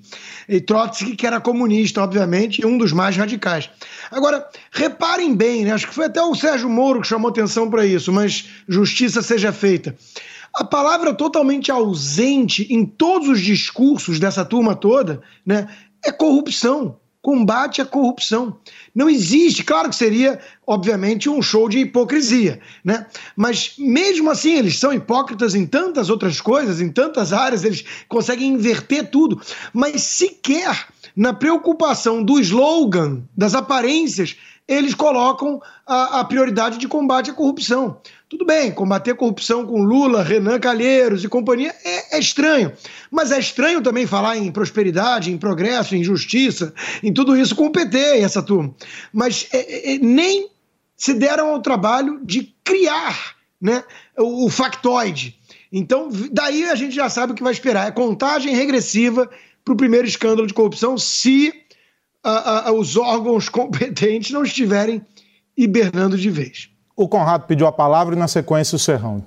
[0.49, 3.69] E Trotsky, que era comunista, obviamente, e um dos mais radicais.
[4.09, 5.71] Agora, reparem bem, né?
[5.71, 9.51] Acho que foi até o Sérgio Moro que chamou atenção para isso, mas justiça seja
[9.51, 9.95] feita.
[10.55, 15.67] A palavra totalmente ausente em todos os discursos dessa turma toda né,
[16.03, 16.97] é corrupção.
[17.21, 18.59] Combate à corrupção.
[18.93, 23.07] Não existe, claro que seria, obviamente, um show de hipocrisia, né?
[23.35, 28.49] Mas mesmo assim, eles são hipócritas em tantas outras coisas, em tantas áreas, eles conseguem
[28.49, 29.41] inverter tudo,
[29.73, 34.35] mas sequer na preocupação do slogan, das aparências,
[34.67, 37.97] eles colocam a, a prioridade de combate à corrupção.
[38.27, 42.71] Tudo bem, combater a corrupção com Lula, Renan Calheiros e companhia é, é, estranho.
[43.11, 47.67] Mas é estranho também falar em prosperidade, em progresso, em justiça, em tudo isso com
[47.67, 48.73] o PT e essa turma.
[49.13, 50.49] Mas é, é, é, nem
[50.97, 53.83] se deram ao trabalho de criar né,
[54.17, 55.37] o, o factoide.
[55.71, 57.87] Então, daí a gente já sabe o que vai esperar.
[57.87, 59.29] É contagem regressiva
[59.63, 61.53] para o primeiro escândalo de corrupção se
[62.29, 65.01] a, a, os órgãos competentes não estiverem
[65.55, 66.69] hibernando de vez.
[66.95, 69.23] O Conrado pediu a palavra e, na sequência, o Serrão.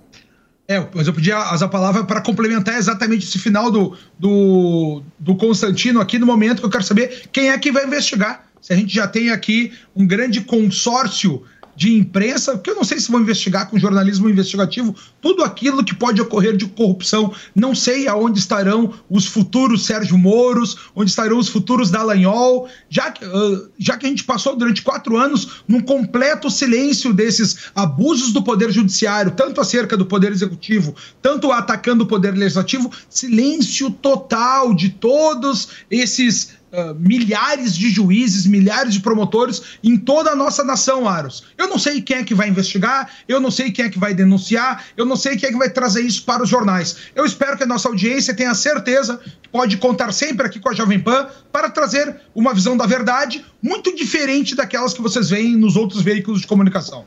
[0.67, 5.35] É, mas eu pedi a, a palavra para complementar exatamente esse final do, do, do
[5.35, 8.45] Constantino aqui no momento que eu quero saber quem é que vai investigar.
[8.61, 11.43] Se a gente já tem aqui um grande consórcio
[11.79, 15.95] de imprensa, que eu não sei se vão investigar com jornalismo investigativo tudo aquilo que
[15.95, 17.33] pode ocorrer de corrupção.
[17.55, 23.25] Não sei aonde estarão os futuros Sérgio Moros, onde estarão os futuros Dallagnol, já que,
[23.25, 28.43] uh, já que a gente passou durante quatro anos num completo silêncio desses abusos do
[28.43, 34.89] Poder Judiciário, tanto acerca do Poder Executivo, tanto atacando o Poder Legislativo, silêncio total de
[34.89, 41.45] todos esses Uh, milhares de juízes, milhares de promotores em toda a nossa nação, Aros.
[41.57, 44.13] Eu não sei quem é que vai investigar, eu não sei quem é que vai
[44.13, 46.97] denunciar, eu não sei quem é que vai trazer isso para os jornais.
[47.15, 50.75] Eu espero que a nossa audiência tenha certeza que pode contar sempre aqui com a
[50.75, 55.75] Jovem Pan para trazer uma visão da verdade muito diferente daquelas que vocês veem nos
[55.75, 57.07] outros veículos de comunicação.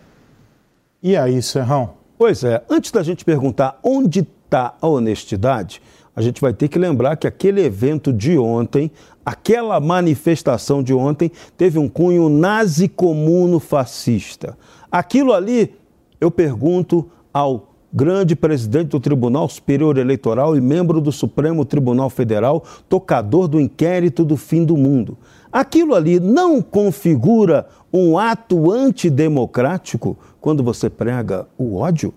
[1.03, 1.97] E aí, Serrão?
[2.17, 5.81] Pois é, antes da gente perguntar onde está a honestidade,
[6.21, 8.91] a gente vai ter que lembrar que aquele evento de ontem,
[9.25, 14.55] aquela manifestação de ontem, teve um cunho nazi-comuno-fascista.
[14.91, 15.73] Aquilo ali,
[16.19, 22.63] eu pergunto ao grande presidente do Tribunal Superior Eleitoral e membro do Supremo Tribunal Federal,
[22.87, 25.17] tocador do inquérito do fim do mundo.
[25.51, 32.13] Aquilo ali não configura um ato antidemocrático quando você prega o ódio?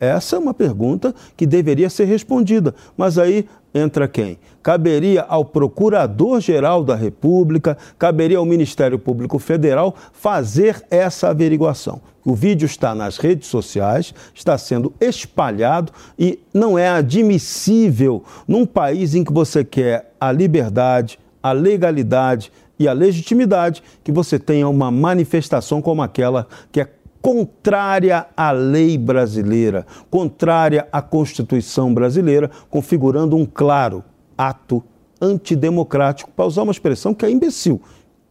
[0.00, 2.74] Essa é uma pergunta que deveria ser respondida.
[2.96, 4.38] Mas aí entra quem?
[4.62, 12.00] Caberia ao Procurador-Geral da República, caberia ao Ministério Público Federal fazer essa averiguação.
[12.24, 19.14] O vídeo está nas redes sociais, está sendo espalhado e não é admissível num país
[19.14, 24.90] em que você quer a liberdade, a legalidade e a legitimidade que você tenha uma
[24.90, 26.88] manifestação como aquela que é
[27.20, 34.04] contrária à lei brasileira, contrária à Constituição brasileira, configurando um claro
[34.36, 34.82] ato
[35.20, 37.82] antidemocrático, para usar uma expressão que é imbecil.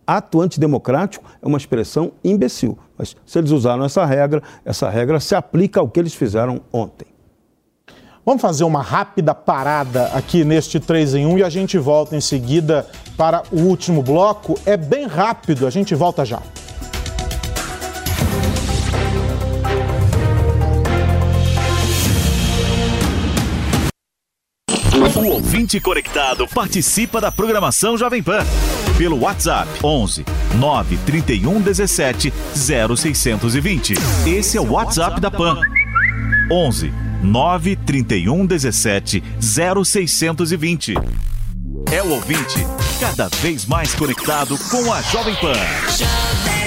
[0.06, 2.78] Ato antidemocrático é uma expressão imbecil.
[2.98, 7.08] Mas se eles usaram essa regra, essa regra se aplica ao que eles fizeram ontem.
[8.26, 12.22] Vamos fazer uma rápida parada aqui neste 3 em 1 e a gente volta em
[12.22, 12.86] seguida
[13.16, 14.60] para o último bloco.
[14.66, 16.42] É bem rápido, a gente volta já.
[25.18, 28.46] O ouvinte conectado participa da programação Jovem Pan
[29.00, 30.24] pelo WhatsApp 11
[30.60, 33.96] 931 17 0620.
[34.28, 35.60] Esse é o WhatsApp da Pan.
[36.52, 36.94] 11
[37.24, 40.94] 931 17 0620.
[41.92, 42.60] É o ouvinte
[43.00, 46.67] cada vez mais conectado com a Jovem Pan.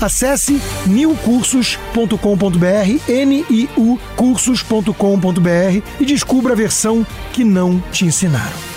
[0.00, 8.67] Acesse niucursos.com.br, N-I-U cursos.com.br e descubra a versão que não te ensinaram.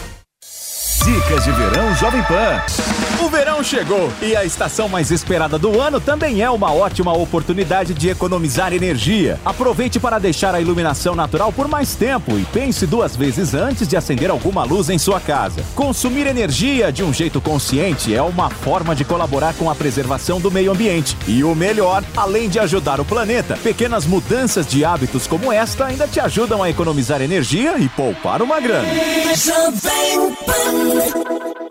[1.04, 2.62] Dicas de Verão Jovem Pan.
[3.26, 7.94] O verão chegou e a estação mais esperada do ano também é uma ótima oportunidade
[7.94, 9.40] de economizar energia.
[9.44, 13.98] Aproveite para deixar a iluminação natural por mais tempo e pense duas vezes antes de
[13.98, 15.64] acender alguma luz em sua casa.
[15.74, 20.52] Consumir energia de um jeito consciente é uma forma de colaborar com a preservação do
[20.52, 21.18] meio ambiente.
[21.28, 26.08] E o melhor, além de ajudar o planeta, pequenas mudanças de hábitos como esta ainda
[26.08, 28.88] te ajudam a economizar energia e poupar uma grana.
[30.92, 31.71] Beats.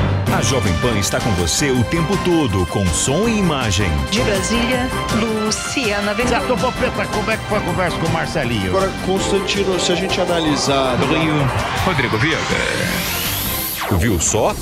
[0.33, 3.91] A Jovem Pan está com você o tempo todo, com som e imagem.
[4.09, 4.87] De Brasília,
[5.19, 6.39] Luciana Ventura.
[6.39, 8.69] Certo, Popeta, como é que foi a conversa com o Marcelinho?
[8.69, 10.95] Agora, Constantino, se a gente analisar...
[10.95, 11.35] Do Rio,
[11.85, 12.41] Rodrigo Viega.
[13.97, 14.55] Viu só?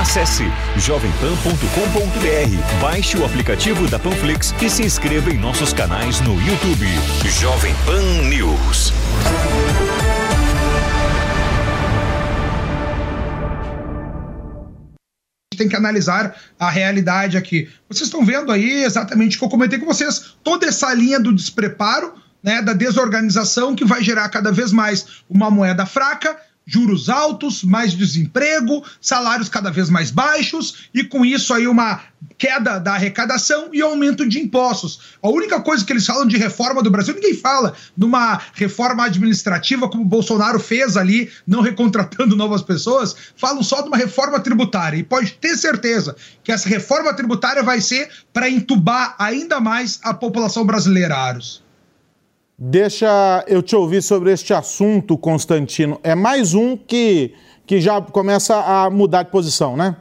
[0.00, 6.88] Acesse jovempan.com.br, baixe o aplicativo da Panflix e se inscreva em nossos canais no YouTube.
[7.40, 8.92] Jovem Pan News.
[15.56, 17.68] Tem que analisar a realidade aqui.
[17.88, 21.32] Vocês estão vendo aí exatamente o que eu comentei com vocês, toda essa linha do
[21.32, 26.36] despreparo, né, da desorganização que vai gerar cada vez mais uma moeda fraca,
[26.66, 32.00] juros altos, mais desemprego, salários cada vez mais baixos e com isso aí uma
[32.38, 35.18] queda da arrecadação e aumento de impostos.
[35.22, 39.04] A única coisa que eles falam de reforma do Brasil, ninguém fala de uma reforma
[39.04, 44.40] administrativa como o Bolsonaro fez ali, não recontratando novas pessoas, falam só de uma reforma
[44.40, 44.96] tributária.
[44.96, 50.14] E pode ter certeza que essa reforma tributária vai ser para entubar ainda mais a
[50.14, 51.63] população brasileira, Aros.
[52.56, 55.98] Deixa eu te ouvir sobre este assunto, Constantino.
[56.04, 57.34] É mais um que,
[57.66, 59.96] que já começa a mudar de posição, né?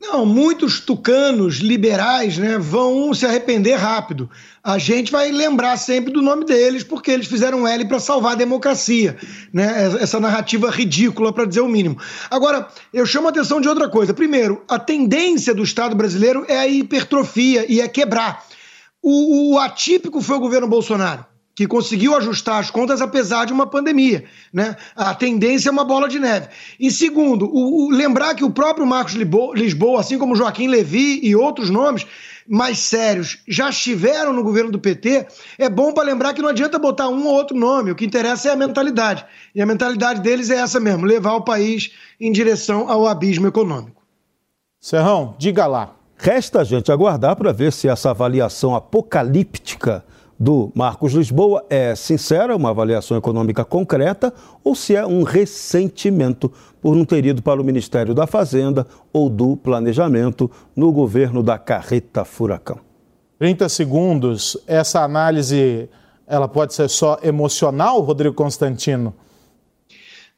[0.00, 4.30] Não, muitos tucanos liberais né, vão se arrepender rápido.
[4.62, 8.36] A gente vai lembrar sempre do nome deles, porque eles fizeram L para salvar a
[8.36, 9.16] democracia.
[9.52, 9.92] Né?
[10.00, 11.98] Essa narrativa ridícula, para dizer o mínimo.
[12.30, 14.14] Agora, eu chamo a atenção de outra coisa.
[14.14, 18.44] Primeiro, a tendência do Estado brasileiro é a hipertrofia e é quebrar.
[19.00, 23.66] O, o atípico foi o governo Bolsonaro que conseguiu ajustar as contas apesar de uma
[23.66, 24.24] pandemia.
[24.52, 24.74] Né?
[24.96, 26.48] A tendência é uma bola de neve.
[26.80, 31.36] E segundo, o, o, lembrar que o próprio Marcos Lisboa, assim como Joaquim Levi e
[31.36, 32.06] outros nomes
[32.48, 35.26] mais sérios, já estiveram no governo do PT,
[35.58, 38.48] é bom para lembrar que não adianta botar um ou outro nome, o que interessa
[38.48, 39.24] é a mentalidade.
[39.54, 44.02] E a mentalidade deles é essa mesmo, levar o país em direção ao abismo econômico.
[44.80, 45.94] Serrão, diga lá.
[46.16, 50.04] Resta a gente aguardar para ver se essa avaliação apocalíptica
[50.42, 54.34] do Marcos Lisboa é sincera, uma avaliação econômica concreta,
[54.64, 59.30] ou se é um ressentimento por não ter ido para o Ministério da Fazenda ou
[59.30, 62.80] do Planejamento no governo da carreta furacão.
[63.38, 65.88] 30 segundos, essa análise
[66.26, 69.14] ela pode ser só emocional, Rodrigo Constantino?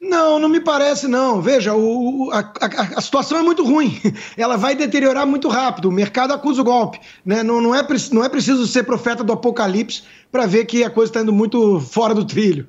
[0.07, 1.41] Não, não me parece, não.
[1.41, 3.99] Veja, o, a, a, a, situação é muito ruim.
[4.37, 5.89] Ela vai deteriorar muito rápido.
[5.89, 6.99] O mercado acusa o golpe.
[7.25, 7.41] Né?
[7.43, 11.09] Não, não, é, não é preciso ser profeta do apocalipse para ver que a coisa
[11.09, 12.67] está indo muito fora do trilho.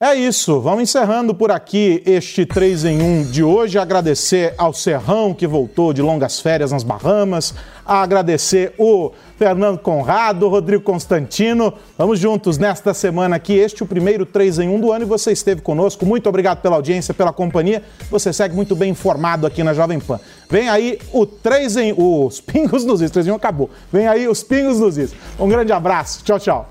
[0.00, 3.80] É isso, vamos encerrando por aqui este 3 em 1 de hoje.
[3.80, 7.52] Agradecer ao Serrão, que voltou de longas férias nas Bahamas.
[7.84, 11.74] Agradecer o Fernando Conrado, Rodrigo Constantino.
[11.98, 15.08] Vamos juntos nesta semana aqui, este é o primeiro 3 em 1 do ano e
[15.08, 16.06] você esteve conosco.
[16.06, 17.82] Muito obrigado pela audiência, pela companhia.
[18.08, 20.20] Você segue muito bem informado aqui na Jovem Pan.
[20.48, 21.94] Vem aí o 3 em...
[21.96, 23.10] os Pingos nos Is.
[23.10, 23.68] 3 em 1 acabou.
[23.92, 25.12] Vem aí os Pingos nos Is.
[25.40, 26.22] Um grande abraço.
[26.22, 26.70] Tchau, tchau.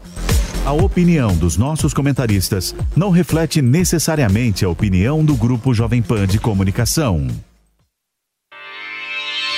[0.65, 6.39] A opinião dos nossos comentaristas não reflete necessariamente a opinião do Grupo Jovem Pan de
[6.39, 7.27] Comunicação.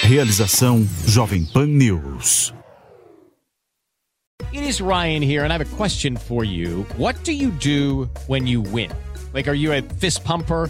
[0.03, 2.53] Realização Jovem Pan News.
[4.53, 6.85] It is Ryan here and I have a question for you.
[6.97, 8.89] What do you do when you win?
[9.33, 10.69] Like are you a fist pumper?